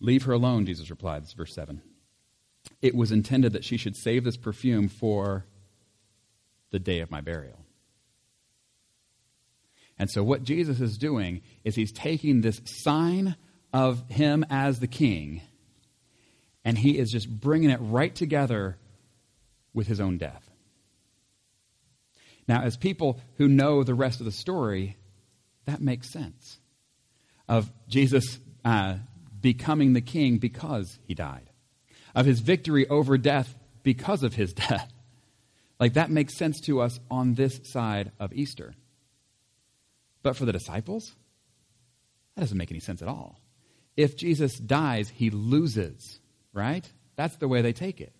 Leave 0.00 0.24
her 0.24 0.32
alone, 0.32 0.66
Jesus 0.66 0.90
replied. 0.90 1.22
This 1.22 1.30
is 1.30 1.34
verse 1.34 1.54
7. 1.54 1.80
It 2.82 2.94
was 2.94 3.12
intended 3.12 3.52
that 3.52 3.64
she 3.64 3.76
should 3.76 3.96
save 3.96 4.24
this 4.24 4.36
perfume 4.36 4.88
for 4.88 5.46
the 6.70 6.78
day 6.78 7.00
of 7.00 7.10
my 7.10 7.20
burial. 7.20 7.58
And 9.98 10.10
so, 10.10 10.24
what 10.24 10.42
Jesus 10.42 10.80
is 10.80 10.98
doing 10.98 11.42
is 11.62 11.76
he's 11.76 11.92
taking 11.92 12.40
this 12.40 12.60
sign 12.64 13.36
of 13.72 14.08
him 14.08 14.44
as 14.50 14.80
the 14.80 14.86
king 14.86 15.42
and 16.64 16.78
he 16.78 16.98
is 16.98 17.10
just 17.10 17.28
bringing 17.28 17.70
it 17.70 17.80
right 17.80 18.14
together 18.14 18.78
with 19.74 19.86
his 19.86 20.00
own 20.00 20.16
death. 20.16 20.48
Now, 22.48 22.62
as 22.62 22.76
people 22.76 23.20
who 23.36 23.48
know 23.48 23.84
the 23.84 23.94
rest 23.94 24.20
of 24.20 24.26
the 24.26 24.32
story, 24.32 24.96
that 25.66 25.80
makes 25.80 26.10
sense. 26.10 26.58
Of 27.48 27.70
Jesus 27.88 28.38
uh, 28.64 28.96
becoming 29.40 29.92
the 29.92 30.00
king 30.00 30.38
because 30.38 30.98
he 31.06 31.14
died, 31.14 31.50
of 32.14 32.26
his 32.26 32.40
victory 32.40 32.88
over 32.88 33.18
death 33.18 33.54
because 33.82 34.22
of 34.22 34.34
his 34.34 34.52
death. 34.54 34.92
Like 35.80 35.94
that 35.94 36.10
makes 36.10 36.36
sense 36.36 36.60
to 36.62 36.80
us 36.80 36.98
on 37.10 37.34
this 37.34 37.60
side 37.64 38.12
of 38.18 38.32
Easter. 38.32 38.74
But 40.22 40.36
for 40.36 40.44
the 40.44 40.52
disciples, 40.52 41.12
that 42.34 42.42
doesn't 42.42 42.56
make 42.56 42.70
any 42.70 42.80
sense 42.80 43.02
at 43.02 43.08
all. 43.08 43.40
If 43.96 44.16
Jesus 44.16 44.58
dies, 44.58 45.08
he 45.08 45.30
loses, 45.30 46.18
right? 46.52 46.88
That's 47.16 47.36
the 47.36 47.48
way 47.48 47.62
they 47.62 47.72
take 47.72 48.00
it. 48.00 48.12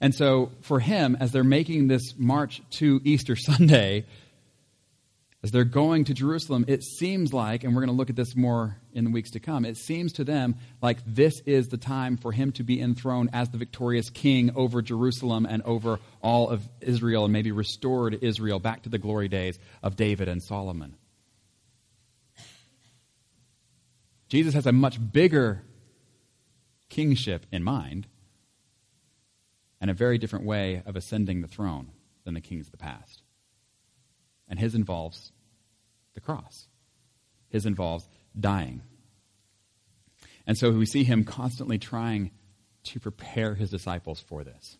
And 0.00 0.14
so 0.14 0.52
for 0.60 0.78
him, 0.78 1.16
as 1.18 1.32
they're 1.32 1.42
making 1.42 1.88
this 1.88 2.14
march 2.16 2.62
to 2.72 3.00
Easter 3.04 3.36
Sunday, 3.36 4.06
as 5.42 5.52
they're 5.52 5.64
going 5.64 6.04
to 6.04 6.14
Jerusalem, 6.14 6.64
it 6.66 6.82
seems 6.82 7.32
like, 7.32 7.62
and 7.62 7.74
we're 7.74 7.82
going 7.82 7.94
to 7.94 7.96
look 7.96 8.10
at 8.10 8.16
this 8.16 8.34
more 8.34 8.76
in 8.92 9.04
the 9.04 9.10
weeks 9.10 9.30
to 9.32 9.40
come, 9.40 9.64
it 9.64 9.76
seems 9.76 10.14
to 10.14 10.24
them 10.24 10.56
like 10.82 10.98
this 11.06 11.40
is 11.46 11.68
the 11.68 11.76
time 11.76 12.16
for 12.16 12.32
him 12.32 12.50
to 12.52 12.64
be 12.64 12.80
enthroned 12.80 13.30
as 13.32 13.48
the 13.50 13.58
victorious 13.58 14.10
king 14.10 14.50
over 14.56 14.82
Jerusalem 14.82 15.46
and 15.46 15.62
over 15.62 16.00
all 16.20 16.48
of 16.48 16.68
Israel 16.80 17.24
and 17.24 17.32
maybe 17.32 17.52
restored 17.52 18.18
Israel 18.20 18.58
back 18.58 18.82
to 18.82 18.88
the 18.88 18.98
glory 18.98 19.28
days 19.28 19.58
of 19.80 19.94
David 19.94 20.28
and 20.28 20.42
Solomon. 20.42 20.96
Jesus 24.28 24.54
has 24.54 24.66
a 24.66 24.72
much 24.72 24.98
bigger 25.12 25.62
kingship 26.88 27.46
in 27.52 27.62
mind 27.62 28.08
and 29.80 29.88
a 29.88 29.94
very 29.94 30.18
different 30.18 30.44
way 30.44 30.82
of 30.84 30.96
ascending 30.96 31.42
the 31.42 31.48
throne 31.48 31.92
than 32.24 32.34
the 32.34 32.40
kings 32.40 32.66
of 32.66 32.72
the 32.72 32.78
past. 32.78 33.22
And 34.48 34.58
his 34.58 34.74
involves 34.74 35.32
the 36.14 36.20
cross, 36.20 36.66
his 37.48 37.66
involves 37.66 38.08
dying. 38.38 38.82
And 40.46 40.56
so 40.56 40.70
we 40.70 40.86
see 40.86 41.04
him 41.04 41.24
constantly 41.24 41.78
trying 41.78 42.30
to 42.84 43.00
prepare 43.00 43.54
his 43.54 43.70
disciples 43.70 44.20
for 44.20 44.44
this. 44.44 44.78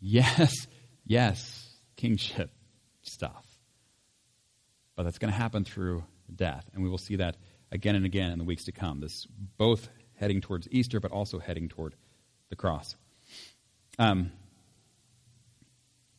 Yes, 0.00 0.66
yes, 1.06 1.66
kingship 1.96 2.50
stuff. 3.02 3.46
But 4.96 5.04
that's 5.04 5.18
going 5.18 5.32
to 5.32 5.38
happen 5.38 5.64
through 5.64 6.04
death. 6.34 6.68
And 6.74 6.82
we 6.82 6.90
will 6.90 6.98
see 6.98 7.16
that 7.16 7.36
again 7.72 7.94
and 7.96 8.04
again 8.04 8.30
in 8.30 8.38
the 8.38 8.44
weeks 8.44 8.64
to 8.64 8.72
come. 8.72 9.00
This 9.00 9.26
both 9.56 9.88
heading 10.16 10.40
towards 10.40 10.68
Easter, 10.70 11.00
but 11.00 11.10
also 11.10 11.38
heading 11.38 11.68
toward 11.68 11.94
the 12.50 12.56
cross. 12.56 12.94
Um, 13.98 14.30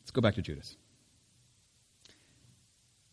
let's 0.00 0.10
go 0.10 0.20
back 0.20 0.34
to 0.34 0.42
Judas. 0.42 0.76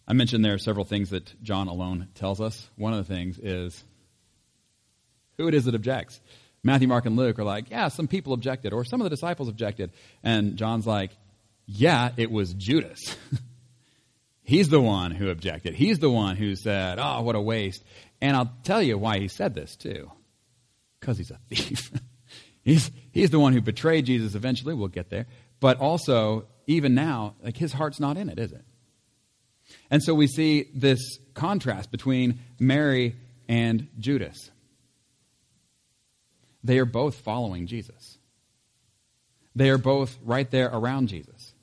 I 0.08 0.14
mentioned 0.14 0.44
there 0.44 0.54
are 0.54 0.60
several 0.60 0.86
things 0.86 1.12
that 1.12 1.42
John 1.42 1.68
alone 1.68 2.10
tells 2.16 2.42
us. 2.42 2.70
One 2.76 2.94
of 2.94 3.06
the 3.06 3.14
things 3.14 3.40
is 3.40 3.84
who 5.38 5.48
it 5.48 5.54
is 5.54 5.66
that 5.66 5.76
objects. 5.76 6.20
Matthew, 6.64 6.88
Mark, 6.88 7.06
and 7.06 7.16
Luke 7.16 7.40
are 7.40 7.44
like, 7.44 7.70
yeah, 7.70 7.90
some 7.90 8.08
people 8.08 8.34
objected, 8.34 8.74
or 8.74 8.86
some 8.86 9.02
of 9.02 9.04
the 9.04 9.10
disciples 9.10 9.50
objected. 9.50 9.92
And 10.24 10.56
John's 10.56 10.88
like, 10.88 11.12
yeah, 11.66 12.12
it 12.18 12.32
was 12.32 12.54
Judas. 12.54 13.00
He's 14.44 14.70
the 14.70 14.82
one 14.82 15.12
who 15.12 15.30
objected. 15.30 15.74
He's 15.74 16.00
the 16.00 16.10
one 16.10 16.36
who 16.36 16.56
said, 16.56 17.00
oh, 17.00 17.22
what 17.22 17.36
a 17.36 17.42
waste. 17.42 17.84
And 18.22 18.36
I'll 18.36 18.52
tell 18.64 18.82
you 18.82 18.98
why 18.98 19.20
he 19.20 19.30
said 19.30 19.56
this, 19.56 19.76
too. 19.78 20.12
Because 21.00 21.18
he's 21.18 21.32
a 21.32 21.40
thief. 21.50 21.92
he's, 22.62 22.92
he's 23.12 23.30
the 23.30 23.40
one 23.40 23.54
who 23.54 23.62
betrayed 23.62 24.06
Jesus 24.06 24.36
eventually. 24.36 24.74
We'll 24.74 24.90
get 24.90 25.10
there. 25.10 25.28
But 25.62 25.80
also, 25.80 26.46
even 26.68 26.94
now, 26.94 27.36
like 27.42 27.56
his 27.56 27.72
heart's 27.72 28.02
not 28.02 28.18
in 28.18 28.28
it, 28.28 28.38
is 28.38 28.52
it? 28.52 28.66
And 29.94 30.02
so 30.02 30.16
we 30.16 30.26
see 30.26 30.72
this 30.74 31.20
contrast 31.36 31.92
between 31.92 32.40
Mary 32.60 33.16
and 33.48 33.90
Judas. 34.00 34.50
They 36.64 36.80
are 36.80 36.86
both 36.86 37.18
following 37.18 37.68
Jesus. 37.68 38.18
They 39.56 39.70
are 39.70 39.78
both 39.78 40.18
right 40.24 40.50
there 40.50 40.72
around 40.74 41.10
Jesus. 41.10 41.54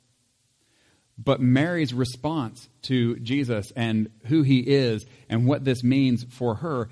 But 1.19 1.41
Mary's 1.41 1.93
response 1.93 2.69
to 2.83 3.17
Jesus 3.17 3.73
and 3.75 4.09
who 4.27 4.43
he 4.43 4.61
is 4.61 5.05
and 5.29 5.45
what 5.45 5.65
this 5.65 5.83
means 5.83 6.25
for 6.31 6.55
her 6.55 6.89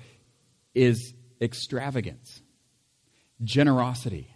is 0.75 1.13
extravagance, 1.39 2.41
generosity. 3.45 4.35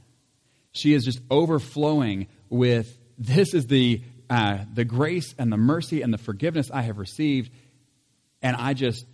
She 0.71 0.93
is 0.93 1.03
just 1.03 1.19
overflowing 1.29 2.27
with 2.49 2.97
this 3.17 3.53
is 3.53 3.67
the, 3.67 4.01
uh, 4.33 4.65
the 4.73 4.83
grace 4.83 5.35
and 5.37 5.53
the 5.53 5.57
mercy 5.57 6.01
and 6.01 6.11
the 6.11 6.17
forgiveness 6.17 6.71
I 6.71 6.81
have 6.81 6.97
received, 6.97 7.51
and 8.41 8.55
I 8.55 8.73
just, 8.73 9.05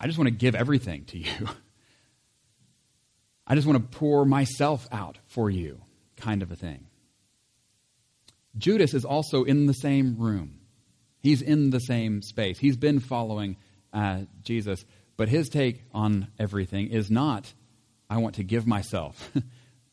I 0.00 0.06
just 0.06 0.16
want 0.16 0.28
to 0.28 0.34
give 0.34 0.54
everything 0.54 1.04
to 1.04 1.18
you. 1.18 1.48
I 3.46 3.56
just 3.56 3.66
want 3.66 3.78
to 3.92 3.98
pour 3.98 4.24
myself 4.24 4.88
out 4.90 5.18
for 5.26 5.50
you, 5.50 5.82
kind 6.16 6.42
of 6.42 6.50
a 6.50 6.56
thing. 6.56 6.86
Judas 8.56 8.94
is 8.94 9.04
also 9.04 9.44
in 9.44 9.66
the 9.66 9.74
same 9.74 10.16
room. 10.16 10.60
He's 11.20 11.42
in 11.42 11.68
the 11.68 11.80
same 11.80 12.22
space. 12.22 12.58
He's 12.58 12.78
been 12.78 13.00
following 13.00 13.58
uh, 13.92 14.20
Jesus, 14.42 14.82
but 15.18 15.28
his 15.28 15.50
take 15.50 15.82
on 15.92 16.28
everything 16.38 16.88
is 16.88 17.10
not, 17.10 17.52
I 18.08 18.16
want 18.16 18.36
to 18.36 18.44
give 18.44 18.66
myself. 18.66 19.30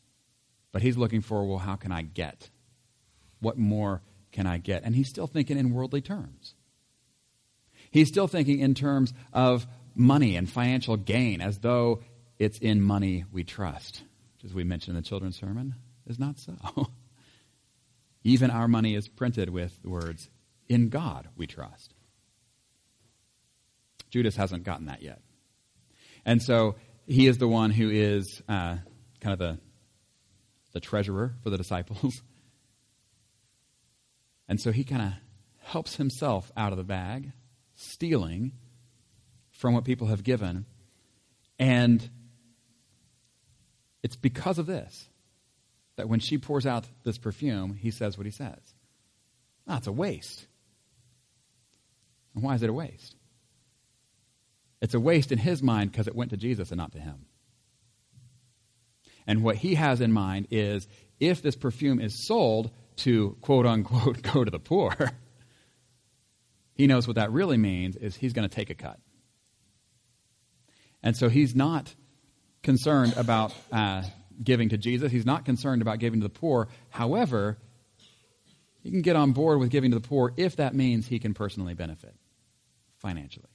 but 0.72 0.80
he's 0.80 0.96
looking 0.96 1.20
for, 1.20 1.44
well, 1.46 1.58
how 1.58 1.76
can 1.76 1.92
I 1.92 2.00
get? 2.00 2.48
What 3.40 3.58
more 3.58 4.00
can 4.36 4.46
I 4.46 4.58
get? 4.58 4.84
And 4.84 4.94
he's 4.94 5.08
still 5.08 5.26
thinking 5.26 5.58
in 5.58 5.72
worldly 5.72 6.02
terms. 6.02 6.54
He's 7.90 8.08
still 8.08 8.28
thinking 8.28 8.60
in 8.60 8.74
terms 8.74 9.14
of 9.32 9.66
money 9.94 10.36
and 10.36 10.48
financial 10.48 10.98
gain 10.98 11.40
as 11.40 11.58
though 11.58 12.02
it's 12.38 12.58
in 12.58 12.82
money 12.82 13.24
we 13.32 13.44
trust, 13.44 14.02
which, 14.34 14.44
as 14.44 14.54
we 14.54 14.62
mentioned 14.62 14.94
in 14.94 15.02
the 15.02 15.08
children's 15.08 15.38
sermon, 15.38 15.74
is 16.06 16.18
not 16.18 16.38
so. 16.38 16.54
Even 18.24 18.50
our 18.50 18.68
money 18.68 18.94
is 18.94 19.08
printed 19.08 19.48
with 19.48 19.82
the 19.82 19.88
words, 19.88 20.28
In 20.68 20.90
God 20.90 21.28
we 21.34 21.46
trust. 21.46 21.94
Judas 24.10 24.36
hasn't 24.36 24.64
gotten 24.64 24.86
that 24.86 25.00
yet. 25.00 25.22
And 26.26 26.42
so 26.42 26.76
he 27.06 27.26
is 27.26 27.38
the 27.38 27.48
one 27.48 27.70
who 27.70 27.88
is 27.88 28.42
uh, 28.50 28.76
kind 29.20 29.32
of 29.32 29.38
the, 29.38 29.58
the 30.74 30.80
treasurer 30.80 31.34
for 31.42 31.48
the 31.48 31.56
disciples. 31.56 32.20
and 34.48 34.60
so 34.60 34.72
he 34.72 34.84
kind 34.84 35.02
of 35.02 35.12
helps 35.58 35.96
himself 35.96 36.50
out 36.56 36.72
of 36.72 36.78
the 36.78 36.84
bag, 36.84 37.32
stealing 37.74 38.52
from 39.50 39.74
what 39.74 39.84
people 39.84 40.06
have 40.08 40.22
given. 40.22 40.66
And 41.58 42.08
it's 44.02 44.16
because 44.16 44.58
of 44.58 44.66
this 44.66 45.08
that 45.96 46.08
when 46.08 46.20
she 46.20 46.38
pours 46.38 46.66
out 46.66 46.84
this 47.04 47.18
perfume, 47.18 47.74
he 47.74 47.90
says 47.90 48.16
what 48.16 48.26
he 48.26 48.30
says. 48.30 48.74
Ah, 49.66 49.78
it's 49.78 49.86
a 49.86 49.92
waste. 49.92 50.46
And 52.34 52.44
why 52.44 52.54
is 52.54 52.62
it 52.62 52.70
a 52.70 52.72
waste? 52.72 53.16
It's 54.80 54.94
a 54.94 55.00
waste 55.00 55.32
in 55.32 55.38
his 55.38 55.62
mind 55.62 55.90
because 55.90 56.06
it 56.06 56.14
went 56.14 56.30
to 56.30 56.36
Jesus 56.36 56.70
and 56.70 56.78
not 56.78 56.92
to 56.92 57.00
him. 57.00 57.26
And 59.26 59.42
what 59.42 59.56
he 59.56 59.74
has 59.74 60.00
in 60.00 60.12
mind 60.12 60.48
is 60.50 60.86
if 61.18 61.42
this 61.42 61.56
perfume 61.56 61.98
is 61.98 62.26
sold 62.26 62.70
to 62.96 63.36
quote 63.40 63.66
unquote 63.66 64.22
go 64.34 64.44
to 64.44 64.50
the 64.50 64.58
poor, 64.58 64.94
he 66.74 66.86
knows 66.86 67.06
what 67.06 67.16
that 67.16 67.32
really 67.32 67.56
means 67.56 67.96
is 67.96 68.16
he's 68.16 68.32
going 68.32 68.48
to 68.48 68.54
take 68.54 68.70
a 68.70 68.74
cut. 68.74 68.98
And 71.02 71.16
so 71.16 71.28
he's 71.28 71.54
not 71.54 71.94
concerned 72.62 73.14
about 73.16 73.54
uh, 73.72 74.02
giving 74.42 74.70
to 74.70 74.76
Jesus. 74.76 75.12
He's 75.12 75.26
not 75.26 75.44
concerned 75.44 75.82
about 75.82 75.98
giving 75.98 76.20
to 76.20 76.24
the 76.24 76.32
poor. 76.32 76.68
However, 76.90 77.58
he 78.82 78.90
can 78.90 79.02
get 79.02 79.16
on 79.16 79.32
board 79.32 79.58
with 79.58 79.70
giving 79.70 79.90
to 79.92 79.98
the 79.98 80.06
poor 80.06 80.32
if 80.36 80.56
that 80.56 80.74
means 80.74 81.06
he 81.06 81.18
can 81.18 81.34
personally 81.34 81.74
benefit 81.74 82.14
financially. 82.98 83.48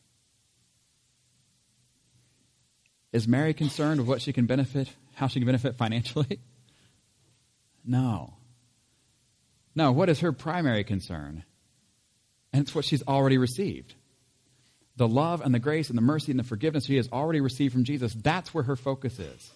Is 3.12 3.28
Mary 3.28 3.54
concerned 3.54 4.00
with 4.00 4.08
what 4.08 4.22
she 4.22 4.32
can 4.32 4.46
benefit, 4.46 4.90
how 5.14 5.28
she 5.28 5.40
can 5.40 5.46
benefit 5.46 5.78
financially? 5.78 6.40
No. 7.84 8.36
No, 9.76 9.92
what 9.92 10.10
is 10.10 10.20
her 10.20 10.32
primary 10.32 10.84
concern? 10.84 11.44
And 12.54 12.62
it's 12.64 12.76
what 12.76 12.86
she's 12.86 13.04
already 13.08 13.38
received 13.38 13.96
the 14.98 15.08
love 15.08 15.42
and 15.42 15.52
the 15.52 15.60
grace 15.60 15.90
and 15.90 15.98
the 15.98 16.02
mercy 16.02 16.32
and 16.32 16.40
the 16.40 16.44
forgiveness 16.44 16.86
she 16.86 16.98
has 16.98 17.10
already 17.12 17.42
received 17.42 17.74
from 17.74 17.84
Jesus, 17.84 18.14
that's 18.14 18.54
where 18.54 18.66
her 18.66 18.76
focus 18.76 19.18
is. 19.18 19.52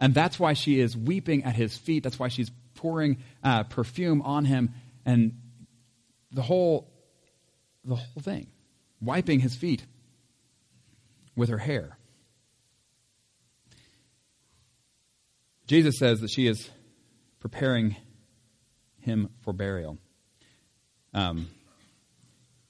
And 0.00 0.14
that's 0.14 0.40
why 0.40 0.54
she 0.54 0.80
is 0.80 0.96
weeping 0.96 1.44
at 1.44 1.54
his 1.54 1.76
feet. 1.76 2.02
That's 2.02 2.18
why 2.18 2.28
she's 2.28 2.50
pouring 2.74 3.18
uh, 3.44 3.64
perfume 3.64 4.22
on 4.22 4.44
him 4.44 4.70
and 5.04 5.40
the 6.32 6.42
whole, 6.42 6.90
the 7.84 7.96
whole 7.96 8.22
thing, 8.22 8.48
wiping 9.00 9.40
his 9.40 9.54
feet 9.54 9.84
with 11.36 11.48
her 11.48 11.58
hair. 11.58 11.96
Jesus 15.66 15.98
says 15.98 16.20
that 16.22 16.30
she 16.30 16.46
is 16.46 16.70
preparing 17.40 17.96
him 19.00 19.30
for 19.40 19.52
burial. 19.52 19.98
Um, 21.14 21.48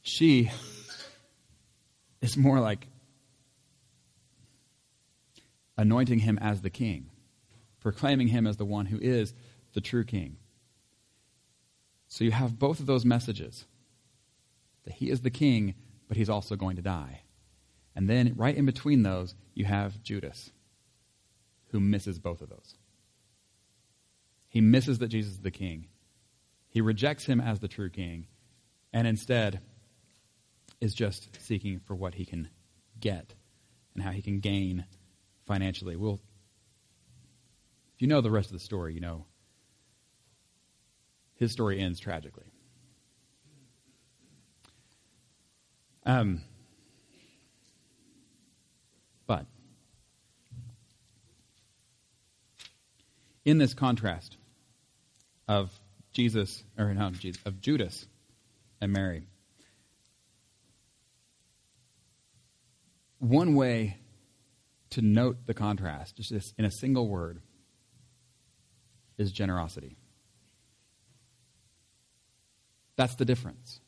she 0.02 0.50
is 2.20 2.36
more 2.36 2.60
like 2.60 2.86
anointing 5.76 6.18
him 6.18 6.38
as 6.38 6.60
the 6.60 6.70
king, 6.70 7.10
proclaiming 7.80 8.28
him 8.28 8.46
as 8.46 8.56
the 8.56 8.64
one 8.64 8.86
who 8.86 8.98
is 9.00 9.34
the 9.74 9.80
true 9.80 10.04
king. 10.04 10.36
So 12.08 12.24
you 12.24 12.32
have 12.32 12.58
both 12.58 12.80
of 12.80 12.86
those 12.86 13.04
messages 13.04 13.66
that 14.84 14.94
he 14.94 15.10
is 15.10 15.20
the 15.20 15.30
king, 15.30 15.74
but 16.08 16.16
he's 16.16 16.30
also 16.30 16.56
going 16.56 16.76
to 16.76 16.82
die. 16.82 17.20
And 17.94 18.08
then 18.08 18.34
right 18.36 18.56
in 18.56 18.64
between 18.64 19.02
those, 19.02 19.34
you 19.54 19.66
have 19.66 20.02
Judas, 20.02 20.50
who 21.70 21.80
misses 21.80 22.18
both 22.18 22.40
of 22.40 22.48
those. 22.48 22.74
He 24.48 24.60
misses 24.60 24.98
that 24.98 25.08
Jesus 25.08 25.34
is 25.34 25.40
the 25.40 25.50
king. 25.50 25.88
He 26.78 26.82
rejects 26.82 27.24
him 27.24 27.40
as 27.40 27.58
the 27.58 27.66
true 27.66 27.90
king, 27.90 28.28
and 28.92 29.04
instead 29.04 29.58
is 30.80 30.94
just 30.94 31.28
seeking 31.42 31.80
for 31.80 31.96
what 31.96 32.14
he 32.14 32.24
can 32.24 32.50
get 33.00 33.34
and 33.94 34.04
how 34.04 34.12
he 34.12 34.22
can 34.22 34.38
gain 34.38 34.84
financially. 35.44 35.96
We'll, 35.96 36.20
if 37.96 38.00
you 38.00 38.06
know 38.06 38.20
the 38.20 38.30
rest 38.30 38.50
of 38.50 38.52
the 38.52 38.60
story, 38.60 38.94
you 38.94 39.00
know 39.00 39.24
his 41.34 41.50
story 41.50 41.80
ends 41.80 41.98
tragically. 41.98 42.52
Um, 46.06 46.42
but 49.26 49.46
in 53.44 53.58
this 53.58 53.74
contrast 53.74 54.36
of 55.48 55.72
Jesus, 56.18 56.64
or 56.76 56.92
not 56.94 57.12
Jesus, 57.12 57.40
of 57.46 57.60
Judas 57.60 58.06
and 58.80 58.92
Mary, 58.92 59.28
One 63.18 63.54
way 63.54 63.98
to 64.90 65.02
note 65.02 65.38
the 65.46 65.54
contrast, 65.54 66.16
just 66.16 66.54
in 66.56 66.64
a 66.64 66.70
single 66.70 67.08
word, 67.08 67.40
is 69.18 69.32
generosity. 69.32 69.96
That's 72.96 73.16
the 73.16 73.24
difference. 73.24 73.80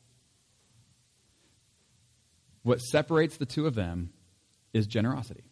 What 2.63 2.79
separates 2.79 3.37
the 3.37 3.45
two 3.45 3.65
of 3.65 3.73
them 3.73 4.11
is 4.73 4.85
generosity. 4.85 5.45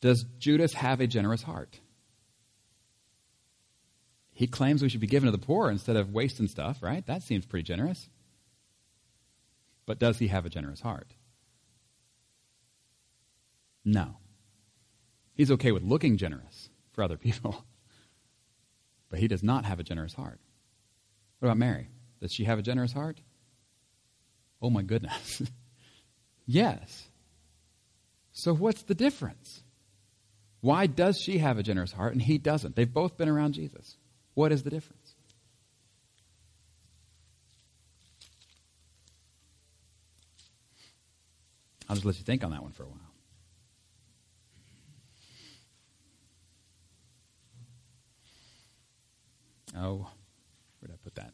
Does 0.00 0.24
Judas 0.38 0.72
have 0.74 1.00
a 1.00 1.06
generous 1.06 1.42
heart? 1.42 1.80
He 4.36 4.46
claims 4.46 4.82
we 4.82 4.90
should 4.90 5.00
be 5.00 5.06
given 5.06 5.28
to 5.28 5.32
the 5.32 5.38
poor 5.38 5.70
instead 5.70 5.96
of 5.96 6.12
wasting 6.12 6.46
stuff, 6.46 6.82
right? 6.82 7.06
That 7.06 7.22
seems 7.22 7.46
pretty 7.46 7.62
generous. 7.62 8.10
But 9.86 9.98
does 9.98 10.18
he 10.18 10.28
have 10.28 10.44
a 10.44 10.50
generous 10.50 10.82
heart? 10.82 11.14
No. 13.82 14.18
He's 15.32 15.50
okay 15.52 15.72
with 15.72 15.82
looking 15.82 16.18
generous 16.18 16.68
for 16.92 17.02
other 17.02 17.16
people, 17.16 17.64
but 19.08 19.20
he 19.20 19.26
does 19.26 19.42
not 19.42 19.64
have 19.64 19.80
a 19.80 19.82
generous 19.82 20.12
heart. 20.12 20.38
What 21.38 21.48
about 21.48 21.56
Mary? 21.56 21.88
Does 22.20 22.30
she 22.30 22.44
have 22.44 22.58
a 22.58 22.62
generous 22.62 22.92
heart? 22.92 23.22
Oh 24.60 24.68
my 24.68 24.82
goodness. 24.82 25.40
yes. 26.46 27.08
So 28.32 28.52
what's 28.52 28.82
the 28.82 28.94
difference? 28.94 29.62
Why 30.60 30.86
does 30.86 31.18
she 31.18 31.38
have 31.38 31.56
a 31.56 31.62
generous 31.62 31.92
heart 31.92 32.12
and 32.12 32.20
he 32.20 32.36
doesn't? 32.36 32.76
They've 32.76 32.92
both 32.92 33.16
been 33.16 33.30
around 33.30 33.54
Jesus. 33.54 33.96
What 34.36 34.52
is 34.52 34.62
the 34.62 34.68
difference? 34.68 35.14
I'll 41.88 41.96
just 41.96 42.04
let 42.04 42.18
you 42.18 42.22
think 42.24 42.44
on 42.44 42.50
that 42.50 42.62
one 42.62 42.72
for 42.72 42.82
a 42.82 42.86
while. 42.86 43.00
Oh, 49.74 50.10
where 50.80 50.88
did 50.88 50.92
I 50.92 50.98
put 51.02 51.14
that? 51.14 51.32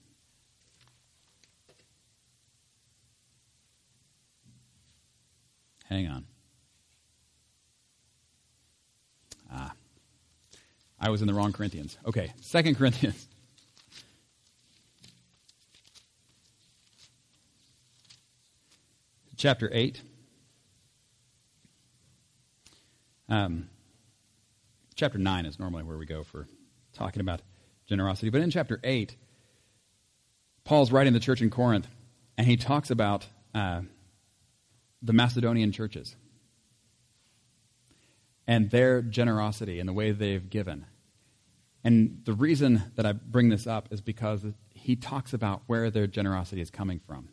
Hang 5.86 6.06
on. 6.06 6.24
Ah. 9.50 9.72
I 11.00 11.02
was 11.12 11.20
in 11.20 11.29
the 11.29 11.35
wrong 11.35 11.53
Corinthians. 11.53 11.96
Okay, 12.07 12.33
Second 12.40 12.77
Corinthians. 12.77 13.29
Chapter 19.37 19.68
8. 19.72 20.01
Um, 23.29 23.68
chapter 24.94 25.18
9 25.18 25.46
is 25.46 25.59
normally 25.59 25.83
where 25.83 25.98
we 25.98 26.07
go 26.07 26.22
for 26.22 26.46
talking 26.92 27.20
about 27.20 27.42
generosity. 27.88 28.31
But 28.31 28.40
in 28.42 28.51
chapter 28.51 28.79
8, 28.85 29.16
Paul's 30.64 30.92
writing 30.92 31.12
the 31.12 31.20
church 31.20 31.42
in 31.42 31.51
Corinth, 31.51 31.88
and 32.38 32.46
he 32.46 32.57
talks 32.57 32.90
about 32.90 33.27
uh, 33.55 33.81
the 35.01 35.12
Macedonian 35.12 35.72
churches 35.72 36.14
and 38.46 38.70
their 38.70 39.03
generosity 39.03 39.81
and 39.81 39.88
the 39.88 39.92
way 39.92 40.12
they've 40.12 40.48
given. 40.48 40.87
And 41.84 42.22
the 42.24 42.32
reason 42.32 42.82
that 42.96 43.06
I 43.06 43.12
bring 43.12 43.48
this 43.48 43.66
up 43.66 43.88
is 43.90 44.00
because 44.00 44.44
he 44.70 44.96
talks 44.96 45.32
about 45.32 45.62
where 45.66 45.90
their 45.90 46.06
generosity 46.06 46.60
is 46.60 46.70
coming 46.70 47.00
from. 47.00 47.28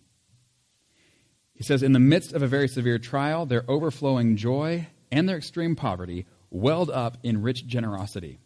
He 1.54 1.64
says, 1.64 1.84
In 1.84 1.94
the 1.94 2.00
midst 2.00 2.34
of 2.34 2.42
a 2.42 2.48
very 2.48 2.68
severe 2.68 2.98
trial, 2.98 3.46
their 3.46 3.70
overflowing 3.70 4.38
joy 4.38 4.88
and 5.12 5.28
their 5.28 5.38
extreme 5.38 5.76
poverty 5.76 6.26
welled 6.50 6.90
up 6.90 7.18
in 7.24 7.42
rich 7.42 7.68
generosity. 7.68 8.40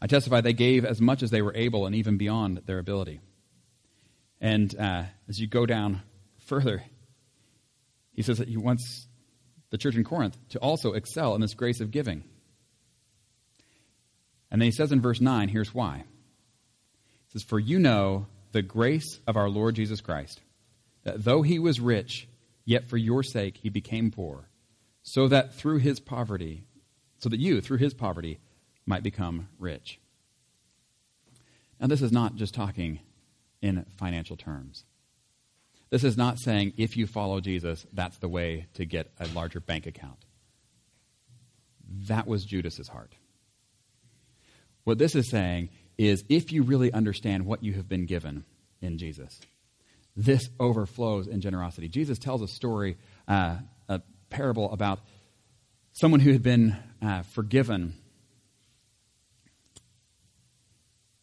I 0.00 0.06
testify 0.06 0.40
they 0.40 0.52
gave 0.52 0.84
as 0.84 1.00
much 1.00 1.22
as 1.22 1.30
they 1.30 1.42
were 1.42 1.54
able 1.54 1.86
and 1.86 1.94
even 1.94 2.16
beyond 2.16 2.62
their 2.66 2.78
ability. 2.78 3.20
And 4.40 4.74
uh, 4.78 5.04
as 5.28 5.40
you 5.40 5.46
go 5.46 5.66
down 5.66 6.02
further, 6.38 6.82
he 8.12 8.22
says 8.22 8.38
that 8.38 8.48
he 8.48 8.56
wants 8.56 9.06
the 9.70 9.78
church 9.78 9.94
in 9.94 10.04
Corinth 10.04 10.36
to 10.50 10.58
also 10.58 10.92
excel 10.92 11.34
in 11.34 11.40
this 11.40 11.54
grace 11.54 11.80
of 11.80 11.90
giving. 11.90 12.24
And 14.50 14.60
then 14.60 14.66
he 14.66 14.72
says 14.72 14.92
in 14.92 15.00
verse 15.00 15.20
9, 15.20 15.48
here's 15.48 15.74
why. 15.74 16.04
He 17.26 17.32
says, 17.32 17.42
For 17.42 17.58
you 17.58 17.78
know 17.78 18.26
the 18.52 18.62
grace 18.62 19.20
of 19.26 19.36
our 19.36 19.48
Lord 19.48 19.74
Jesus 19.74 20.00
Christ, 20.00 20.40
that 21.04 21.24
though 21.24 21.42
he 21.42 21.58
was 21.58 21.80
rich, 21.80 22.28
yet 22.64 22.88
for 22.88 22.96
your 22.96 23.22
sake 23.22 23.58
he 23.58 23.68
became 23.68 24.10
poor 24.10 24.48
so 25.06 25.28
that 25.28 25.54
through 25.54 25.78
his 25.78 26.00
poverty, 26.00 26.64
so 27.18 27.28
that 27.28 27.38
you, 27.38 27.60
through 27.60 27.78
his 27.78 27.94
poverty, 27.94 28.40
might 28.84 29.04
become 29.04 29.48
rich. 29.58 30.00
Now, 31.80 31.86
this 31.86 32.02
is 32.02 32.10
not 32.10 32.34
just 32.34 32.54
talking 32.54 32.98
in 33.62 33.86
financial 33.96 34.36
terms. 34.36 34.84
This 35.90 36.02
is 36.02 36.16
not 36.16 36.40
saying 36.40 36.72
if 36.76 36.96
you 36.96 37.06
follow 37.06 37.40
Jesus, 37.40 37.86
that's 37.92 38.18
the 38.18 38.28
way 38.28 38.66
to 38.74 38.84
get 38.84 39.12
a 39.20 39.28
larger 39.28 39.60
bank 39.60 39.86
account. 39.86 40.24
That 42.08 42.26
was 42.26 42.44
Judas's 42.44 42.88
heart. 42.88 43.14
What 44.86 44.98
this 44.98 45.16
is 45.16 45.28
saying 45.28 45.70
is 45.98 46.22
if 46.28 46.52
you 46.52 46.62
really 46.62 46.92
understand 46.92 47.44
what 47.44 47.64
you 47.64 47.72
have 47.72 47.88
been 47.88 48.06
given 48.06 48.44
in 48.80 48.98
Jesus, 48.98 49.40
this 50.14 50.48
overflows 50.60 51.26
in 51.26 51.40
generosity. 51.40 51.88
Jesus 51.88 52.20
tells 52.20 52.40
a 52.40 52.46
story 52.46 52.96
uh, 53.26 53.56
a 53.88 54.00
parable 54.30 54.70
about 54.70 55.00
someone 55.90 56.20
who 56.20 56.30
had 56.30 56.44
been 56.44 56.76
uh, 57.02 57.22
forgiven 57.22 57.94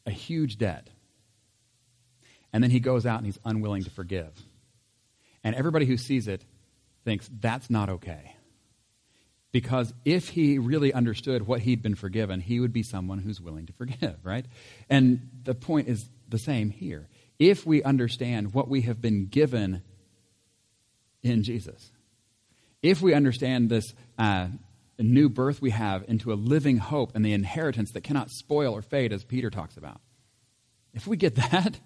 a 0.06 0.12
huge 0.12 0.58
debt. 0.58 0.90
And 2.52 2.62
then 2.62 2.70
he 2.70 2.82
goes 2.82 3.06
out 3.06 3.20
and 3.20 3.26
he's 3.26 3.40
unwilling 3.46 3.84
to 3.84 3.90
forgive. 3.90 4.34
And 5.42 5.56
everybody 5.56 5.86
who 5.86 5.96
sees 5.96 6.28
it 6.28 6.44
thinks 7.06 7.30
that's 7.40 7.70
not 7.70 7.90
okay. 7.90 8.36
Because 9.54 9.94
if 10.04 10.30
he 10.30 10.58
really 10.58 10.92
understood 10.92 11.46
what 11.46 11.62
he'd 11.62 11.84
been 11.84 11.94
forgiven, 11.94 12.42
he 12.42 12.60
would 12.60 12.74
be 12.74 12.82
someone 12.82 13.20
who's 13.20 13.40
willing 13.40 13.68
to 13.68 13.74
forgive, 13.74 14.18
right? 14.24 14.46
And 14.90 15.30
the 15.44 15.56
point 15.56 15.88
is 15.88 16.10
the 16.28 16.40
same 16.40 16.72
here. 16.72 17.08
If 17.40 17.66
we 17.66 17.82
understand 17.84 18.54
what 18.54 18.68
we 18.68 18.82
have 18.82 19.00
been 19.00 19.28
given 19.28 19.84
in 21.22 21.44
Jesus, 21.44 21.92
if 22.82 23.02
we 23.02 23.14
understand 23.14 23.70
this 23.70 23.94
uh, 24.18 24.48
new 24.98 25.30
birth 25.30 25.62
we 25.62 25.70
have 25.70 26.04
into 26.08 26.34
a 26.34 26.36
living 26.36 26.78
hope 26.78 27.12
and 27.16 27.24
the 27.24 27.34
inheritance 27.34 27.92
that 27.92 28.04
cannot 28.04 28.32
spoil 28.32 28.74
or 28.74 28.82
fade, 28.82 29.14
as 29.14 29.24
Peter 29.24 29.52
talks 29.52 29.78
about, 29.78 30.02
if 30.96 31.06
we 31.06 31.16
get 31.16 31.36
that, 31.52 31.80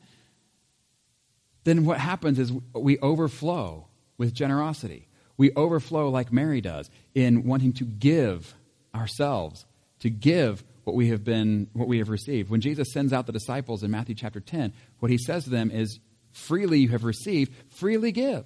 then 1.65 1.83
what 1.83 1.99
happens 1.99 2.39
is 2.39 2.49
we 2.73 2.97
overflow 2.99 3.87
with 4.17 4.33
generosity. 4.33 5.09
We 5.37 5.51
overflow 5.55 6.09
like 6.09 6.31
Mary 6.31 6.61
does 6.61 6.89
in 7.13 7.43
wanting 7.43 7.73
to 7.73 7.85
give 7.85 8.55
ourselves, 8.93 9.65
to 9.99 10.09
give 10.09 10.63
what 10.83 10.95
we 10.95 11.09
have 11.09 11.23
been 11.23 11.67
what 11.73 11.87
we 11.87 11.99
have 11.99 12.09
received. 12.09 12.49
When 12.49 12.61
Jesus 12.61 12.91
sends 12.91 13.13
out 13.13 13.25
the 13.27 13.33
disciples 13.33 13.83
in 13.83 13.91
Matthew 13.91 14.15
chapter 14.15 14.39
10, 14.39 14.73
what 14.99 15.11
he 15.11 15.17
says 15.17 15.43
to 15.43 15.49
them 15.49 15.69
is 15.69 15.99
freely 16.31 16.79
you 16.79 16.89
have 16.89 17.03
received, 17.03 17.53
freely 17.69 18.11
give. 18.11 18.45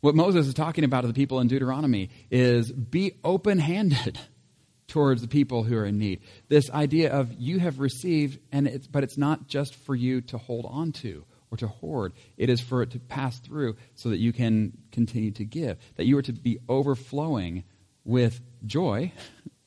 What 0.00 0.14
Moses 0.14 0.46
is 0.46 0.54
talking 0.54 0.84
about 0.84 1.02
to 1.02 1.06
the 1.06 1.14
people 1.14 1.40
in 1.40 1.48
Deuteronomy 1.48 2.10
is 2.30 2.70
be 2.70 3.18
open 3.24 3.58
handed 3.58 4.18
towards 4.88 5.22
the 5.22 5.28
people 5.28 5.64
who 5.64 5.76
are 5.76 5.86
in 5.86 5.98
need. 5.98 6.20
This 6.48 6.70
idea 6.70 7.12
of 7.12 7.32
you 7.32 7.58
have 7.58 7.80
received, 7.80 8.38
and 8.52 8.66
it's, 8.66 8.86
but 8.86 9.04
it's 9.04 9.16
not 9.16 9.48
just 9.48 9.74
for 9.74 9.94
you 9.94 10.20
to 10.22 10.38
hold 10.38 10.66
on 10.68 10.92
to 10.92 11.24
or 11.50 11.56
to 11.58 11.68
hoard. 11.68 12.12
It 12.36 12.48
is 12.48 12.60
for 12.60 12.82
it 12.82 12.90
to 12.90 12.98
pass 12.98 13.38
through 13.38 13.76
so 13.94 14.10
that 14.10 14.18
you 14.18 14.32
can 14.32 14.72
continue 14.92 15.30
to 15.32 15.44
give. 15.44 15.78
That 15.96 16.06
you 16.06 16.16
are 16.18 16.22
to 16.22 16.32
be 16.32 16.58
overflowing 16.68 17.64
with 18.04 18.40
joy, 18.64 19.12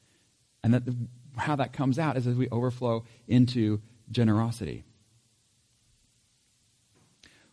and 0.63 0.73
that 0.73 0.85
the, 0.85 0.95
how 1.37 1.55
that 1.57 1.73
comes 1.73 1.99
out 1.99 2.17
is 2.17 2.27
as 2.27 2.35
we 2.35 2.49
overflow 2.49 3.05
into 3.27 3.81
generosity. 4.11 4.83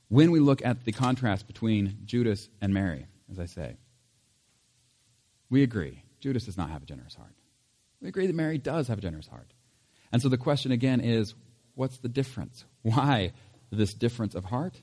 When 0.09 0.31
we 0.31 0.39
look 0.39 0.65
at 0.65 0.85
the 0.85 0.93
contrast 0.93 1.47
between 1.47 1.99
Judas 2.05 2.49
and 2.61 2.73
Mary, 2.73 3.07
as 3.31 3.39
I 3.41 3.47
say, 3.47 3.77
we 5.51 5.63
agree 5.63 6.03
Judas 6.21 6.45
does 6.45 6.57
not 6.57 6.71
have 6.71 6.83
a 6.83 6.87
generous 6.87 7.15
heart. 7.15 7.35
We 8.01 8.09
agree 8.09 8.27
that 8.27 8.37
Mary 8.37 8.59
does 8.59 8.89
have 8.89 8.99
a 8.99 9.01
generous 9.01 9.27
heart. 9.27 9.53
And 10.13 10.23
so 10.23 10.29
the 10.29 10.39
question 10.39 10.71
again 10.71 11.01
is 11.01 11.35
what's 11.75 11.99
the 11.99 12.09
difference? 12.09 12.65
Why 12.83 13.33
this 13.71 13.95
difference 13.95 14.35
of 14.35 14.45
heart? 14.45 14.81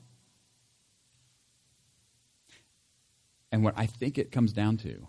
And 3.52 3.62
what 3.62 3.74
I 3.76 3.86
think 3.86 4.18
it 4.18 4.32
comes 4.32 4.52
down 4.52 4.78
to 4.78 5.06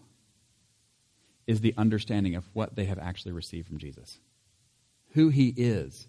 is 1.48 1.62
the 1.62 1.74
understanding 1.78 2.36
of 2.36 2.48
what 2.54 2.76
they 2.76 2.86
have 2.86 3.00
actually 3.00 3.32
received 3.32 3.68
from 3.68 3.78
Jesus, 3.78 4.20
who 5.14 5.30
he 5.30 5.54
is, 5.56 6.08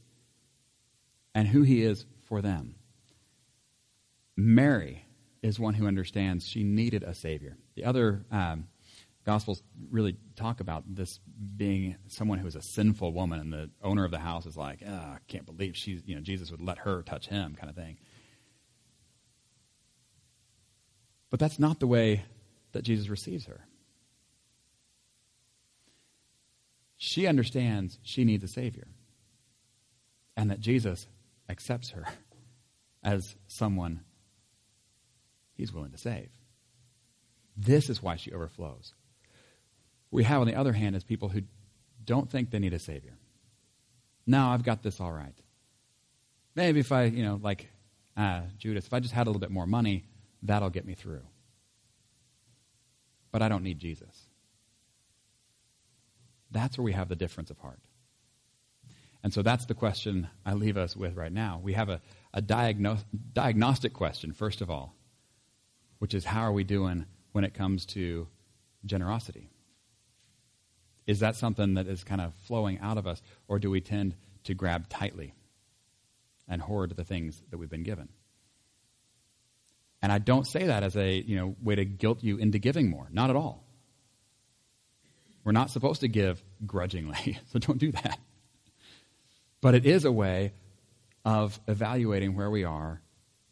and 1.34 1.48
who 1.48 1.62
he 1.62 1.82
is 1.82 2.04
for 2.28 2.42
them. 2.42 2.74
Mary 4.36 5.06
is 5.42 5.58
one 5.58 5.74
who 5.74 5.86
understands 5.86 6.48
she 6.48 6.62
needed 6.62 7.02
a 7.02 7.14
Savior. 7.14 7.56
The 7.74 7.84
other 7.84 8.24
um, 8.30 8.68
Gospels 9.26 9.60
really 9.90 10.16
talk 10.36 10.60
about 10.60 10.84
this 10.86 11.18
being 11.56 11.96
someone 12.06 12.38
who 12.38 12.46
is 12.46 12.54
a 12.54 12.62
sinful 12.62 13.12
woman, 13.12 13.40
and 13.40 13.52
the 13.52 13.70
owner 13.82 14.04
of 14.04 14.12
the 14.12 14.20
house 14.20 14.46
is 14.46 14.56
like, 14.56 14.84
oh, 14.86 14.94
I 14.94 15.18
can't 15.26 15.44
believe 15.44 15.76
she's, 15.76 16.00
you 16.06 16.14
know, 16.14 16.20
Jesus 16.20 16.52
would 16.52 16.60
let 16.60 16.78
her 16.78 17.02
touch 17.02 17.26
him, 17.26 17.56
kind 17.56 17.68
of 17.68 17.74
thing. 17.74 17.98
But 21.28 21.40
that's 21.40 21.58
not 21.58 21.80
the 21.80 21.88
way 21.88 22.22
that 22.70 22.82
Jesus 22.82 23.08
receives 23.08 23.46
her. 23.46 23.66
She 26.96 27.26
understands 27.26 27.98
she 28.04 28.24
needs 28.24 28.44
a 28.44 28.48
Savior, 28.48 28.86
and 30.36 30.52
that 30.52 30.60
Jesus 30.60 31.08
accepts 31.48 31.90
her 31.90 32.04
as 33.02 33.34
someone 33.48 34.02
he's 35.54 35.72
willing 35.72 35.90
to 35.90 35.98
save. 35.98 36.28
This 37.56 37.90
is 37.90 38.00
why 38.00 38.14
she 38.14 38.30
overflows. 38.30 38.94
We 40.16 40.24
have, 40.24 40.40
on 40.40 40.46
the 40.46 40.54
other 40.54 40.72
hand, 40.72 40.96
is 40.96 41.04
people 41.04 41.28
who 41.28 41.42
don't 42.02 42.30
think 42.30 42.50
they 42.50 42.58
need 42.58 42.72
a 42.72 42.78
Savior. 42.78 43.18
No, 44.26 44.46
I've 44.46 44.62
got 44.62 44.82
this 44.82 44.98
all 44.98 45.12
right. 45.12 45.38
Maybe 46.54 46.80
if 46.80 46.90
I, 46.90 47.04
you 47.04 47.22
know, 47.22 47.38
like 47.42 47.68
uh, 48.16 48.40
Judas, 48.56 48.86
if 48.86 48.94
I 48.94 49.00
just 49.00 49.12
had 49.12 49.26
a 49.26 49.28
little 49.28 49.40
bit 49.40 49.50
more 49.50 49.66
money, 49.66 50.06
that'll 50.42 50.70
get 50.70 50.86
me 50.86 50.94
through. 50.94 51.20
But 53.30 53.42
I 53.42 53.50
don't 53.50 53.62
need 53.62 53.78
Jesus. 53.78 54.22
That's 56.50 56.78
where 56.78 56.84
we 56.86 56.92
have 56.92 57.10
the 57.10 57.14
difference 57.14 57.50
of 57.50 57.58
heart. 57.58 57.80
And 59.22 59.34
so 59.34 59.42
that's 59.42 59.66
the 59.66 59.74
question 59.74 60.28
I 60.46 60.54
leave 60.54 60.78
us 60.78 60.96
with 60.96 61.14
right 61.14 61.30
now. 61.30 61.60
We 61.62 61.74
have 61.74 61.90
a, 61.90 62.00
a 62.32 62.40
diagno- 62.40 63.04
diagnostic 63.34 63.92
question, 63.92 64.32
first 64.32 64.62
of 64.62 64.70
all, 64.70 64.96
which 65.98 66.14
is 66.14 66.24
how 66.24 66.40
are 66.40 66.52
we 66.52 66.64
doing 66.64 67.04
when 67.32 67.44
it 67.44 67.52
comes 67.52 67.84
to 67.86 68.28
generosity? 68.86 69.50
Is 71.06 71.20
that 71.20 71.36
something 71.36 71.74
that 71.74 71.86
is 71.86 72.02
kind 72.04 72.20
of 72.20 72.34
flowing 72.34 72.78
out 72.80 72.98
of 72.98 73.06
us, 73.06 73.22
or 73.48 73.58
do 73.58 73.70
we 73.70 73.80
tend 73.80 74.14
to 74.44 74.54
grab 74.54 74.88
tightly 74.88 75.34
and 76.48 76.60
hoard 76.62 76.96
the 76.96 77.04
things 77.04 77.42
that 77.50 77.58
we've 77.58 77.70
been 77.70 77.84
given? 77.84 78.08
And 80.02 80.12
I 80.12 80.18
don't 80.18 80.46
say 80.46 80.66
that 80.66 80.82
as 80.82 80.96
a 80.96 81.14
you 81.14 81.36
know 81.36 81.56
way 81.62 81.74
to 81.74 81.84
guilt 81.84 82.22
you 82.22 82.36
into 82.36 82.58
giving 82.58 82.90
more. 82.90 83.08
Not 83.10 83.30
at 83.30 83.36
all. 83.36 83.64
We're 85.44 85.52
not 85.52 85.70
supposed 85.70 86.00
to 86.00 86.08
give 86.08 86.42
grudgingly, 86.66 87.38
so 87.52 87.58
don't 87.58 87.78
do 87.78 87.92
that. 87.92 88.18
But 89.60 89.74
it 89.74 89.86
is 89.86 90.04
a 90.04 90.12
way 90.12 90.52
of 91.24 91.58
evaluating 91.66 92.36
where 92.36 92.50
we 92.50 92.64
are 92.64 93.00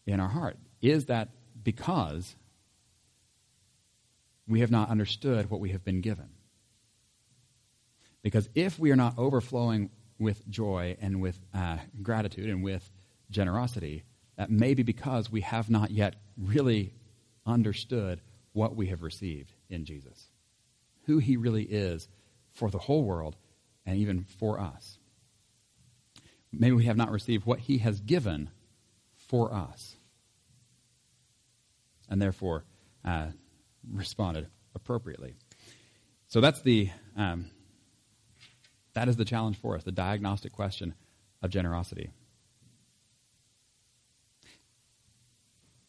in 0.07 0.21
our 0.21 0.29
heart. 0.29 0.57
Is 0.83 1.07
that 1.07 1.29
because 1.63 2.37
we 4.47 4.61
have 4.61 4.71
not 4.71 4.91
understood 4.91 5.51
what 5.51 5.61
we 5.61 5.71
have 5.71 5.85
been 5.85 6.01
given? 6.01 6.29
Because 8.25 8.49
if 8.57 8.77
we 8.77 8.91
are 8.91 8.97
not 8.97 9.17
overflowing 9.19 9.91
with 10.19 10.49
joy 10.49 10.97
and 11.01 11.21
with 11.21 11.39
uh, 11.55 11.77
gratitude 12.03 12.51
and 12.51 12.65
with 12.65 12.91
generosity, 13.31 14.03
that 14.37 14.51
may 14.51 14.75
be 14.75 14.83
because 14.83 15.31
we 15.31 15.43
have 15.43 15.71
not 15.71 15.93
yet 15.93 16.17
really 16.37 16.93
understood 17.47 18.21
what 18.53 18.75
we 18.75 18.89
have 18.89 19.03
received 19.03 19.53
in 19.71 19.85
Jesus, 19.85 20.31
who 21.05 21.19
he 21.19 21.37
really 21.37 21.63
is 21.63 22.09
for 22.55 22.69
the 22.69 22.79
whole 22.79 23.05
world 23.05 23.37
and 23.87 23.99
even 23.99 24.25
for 24.25 24.59
us 24.59 24.99
maybe 26.59 26.73
we 26.73 26.85
have 26.85 26.97
not 26.97 27.11
received 27.11 27.45
what 27.47 27.61
he 27.61 27.79
has 27.79 28.01
given 28.01 28.51
for 29.29 29.53
us. 29.53 29.97
And 32.09 32.21
therefore, 32.21 32.65
uh, 33.05 33.29
responded 33.91 34.49
appropriately. 34.75 35.35
So 36.29 36.41
that's 36.41 36.61
the 36.63 36.91
um, 37.17 37.51
that 38.95 39.09
is 39.09 39.17
the 39.17 39.25
challenge 39.25 39.59
for 39.59 39.77
us, 39.77 39.85
the 39.85 39.93
diagnostic 39.93 40.53
question 40.53 40.95
of 41.43 41.51
generosity. 41.51 42.11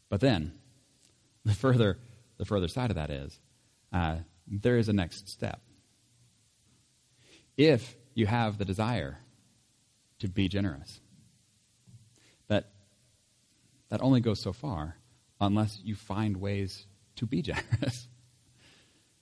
But 0.09 0.21
then, 0.21 0.53
the 1.43 1.53
further 1.53 1.97
the 2.37 2.45
further 2.45 2.67
side 2.67 2.89
of 2.91 2.95
that 2.95 3.09
is, 3.09 3.39
uh, 3.93 4.17
there 4.47 4.77
is 4.77 4.89
a 4.89 4.93
next 4.93 5.29
step. 5.29 5.61
If 7.57 7.95
you 8.13 8.25
have 8.25 8.57
the 8.57 8.65
desire 8.65 9.19
to 10.19 10.27
be 10.27 10.47
generous. 10.47 10.99
But 12.47 12.71
that 13.89 14.01
only 14.01 14.21
goes 14.21 14.41
so 14.41 14.53
far 14.53 14.95
unless 15.39 15.79
you 15.83 15.95
find 15.95 16.37
ways 16.37 16.85
to 17.17 17.25
be 17.25 17.41
generous. 17.43 18.07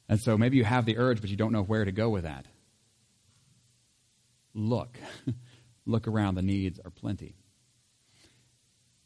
and 0.08 0.20
so 0.20 0.38
maybe 0.38 0.58
you 0.58 0.64
have 0.64 0.86
the 0.86 0.98
urge, 0.98 1.22
but 1.22 1.30
you 1.30 1.36
don't 1.36 1.52
know 1.52 1.64
where 1.64 1.86
to 1.86 1.92
go 1.92 2.10
with 2.10 2.24
that. 2.24 2.46
Look. 4.54 4.98
Look 5.86 6.08
around. 6.08 6.36
The 6.36 6.42
needs 6.42 6.80
are 6.84 6.92
plenty. 6.92 7.36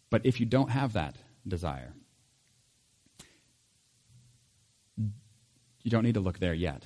But 0.10 0.26
if 0.26 0.40
you 0.40 0.46
don't 0.46 0.70
have 0.70 0.94
that 0.94 1.16
desire, 1.48 1.94
you 4.96 5.92
don't 5.92 6.04
need 6.04 6.14
to 6.14 6.20
look 6.20 6.40
there 6.40 6.54
yet. 6.54 6.86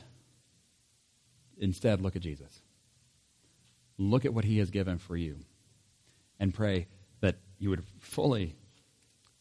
Instead, 1.58 2.02
look 2.02 2.15
at 2.15 2.21
Jesus. 2.21 2.62
Look 3.97 4.26
at 4.26 4.34
what 4.34 4.45
He 4.45 4.58
has 4.58 4.71
given 4.71 4.97
for 4.97 5.15
you 5.15 5.38
and 6.39 6.54
pray 6.54 6.88
that 7.19 7.38
you 7.60 7.69
would 7.69 7.84
fully 8.00 8.56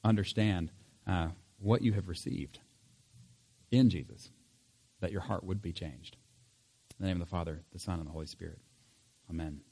understand 0.05 0.71
uh, 1.07 1.29
what 1.59 1.83
you 1.83 1.93
have 1.93 2.09
received 2.09 2.59
in 3.71 3.89
Jesus, 3.89 4.31
that 5.01 5.13
your 5.13 5.23
heart 5.23 5.45
would 5.45 5.63
be 5.63 5.73
changed. 5.73 6.17
In 6.99 7.05
the 7.05 7.09
name 7.09 7.21
of 7.21 7.27
the 7.27 7.31
Father, 7.31 7.63
the 7.73 7.79
Son, 7.79 7.99
and 7.99 8.07
the 8.07 8.13
Holy 8.13 8.27
Spirit. 8.27 8.59
Amen. 9.31 9.70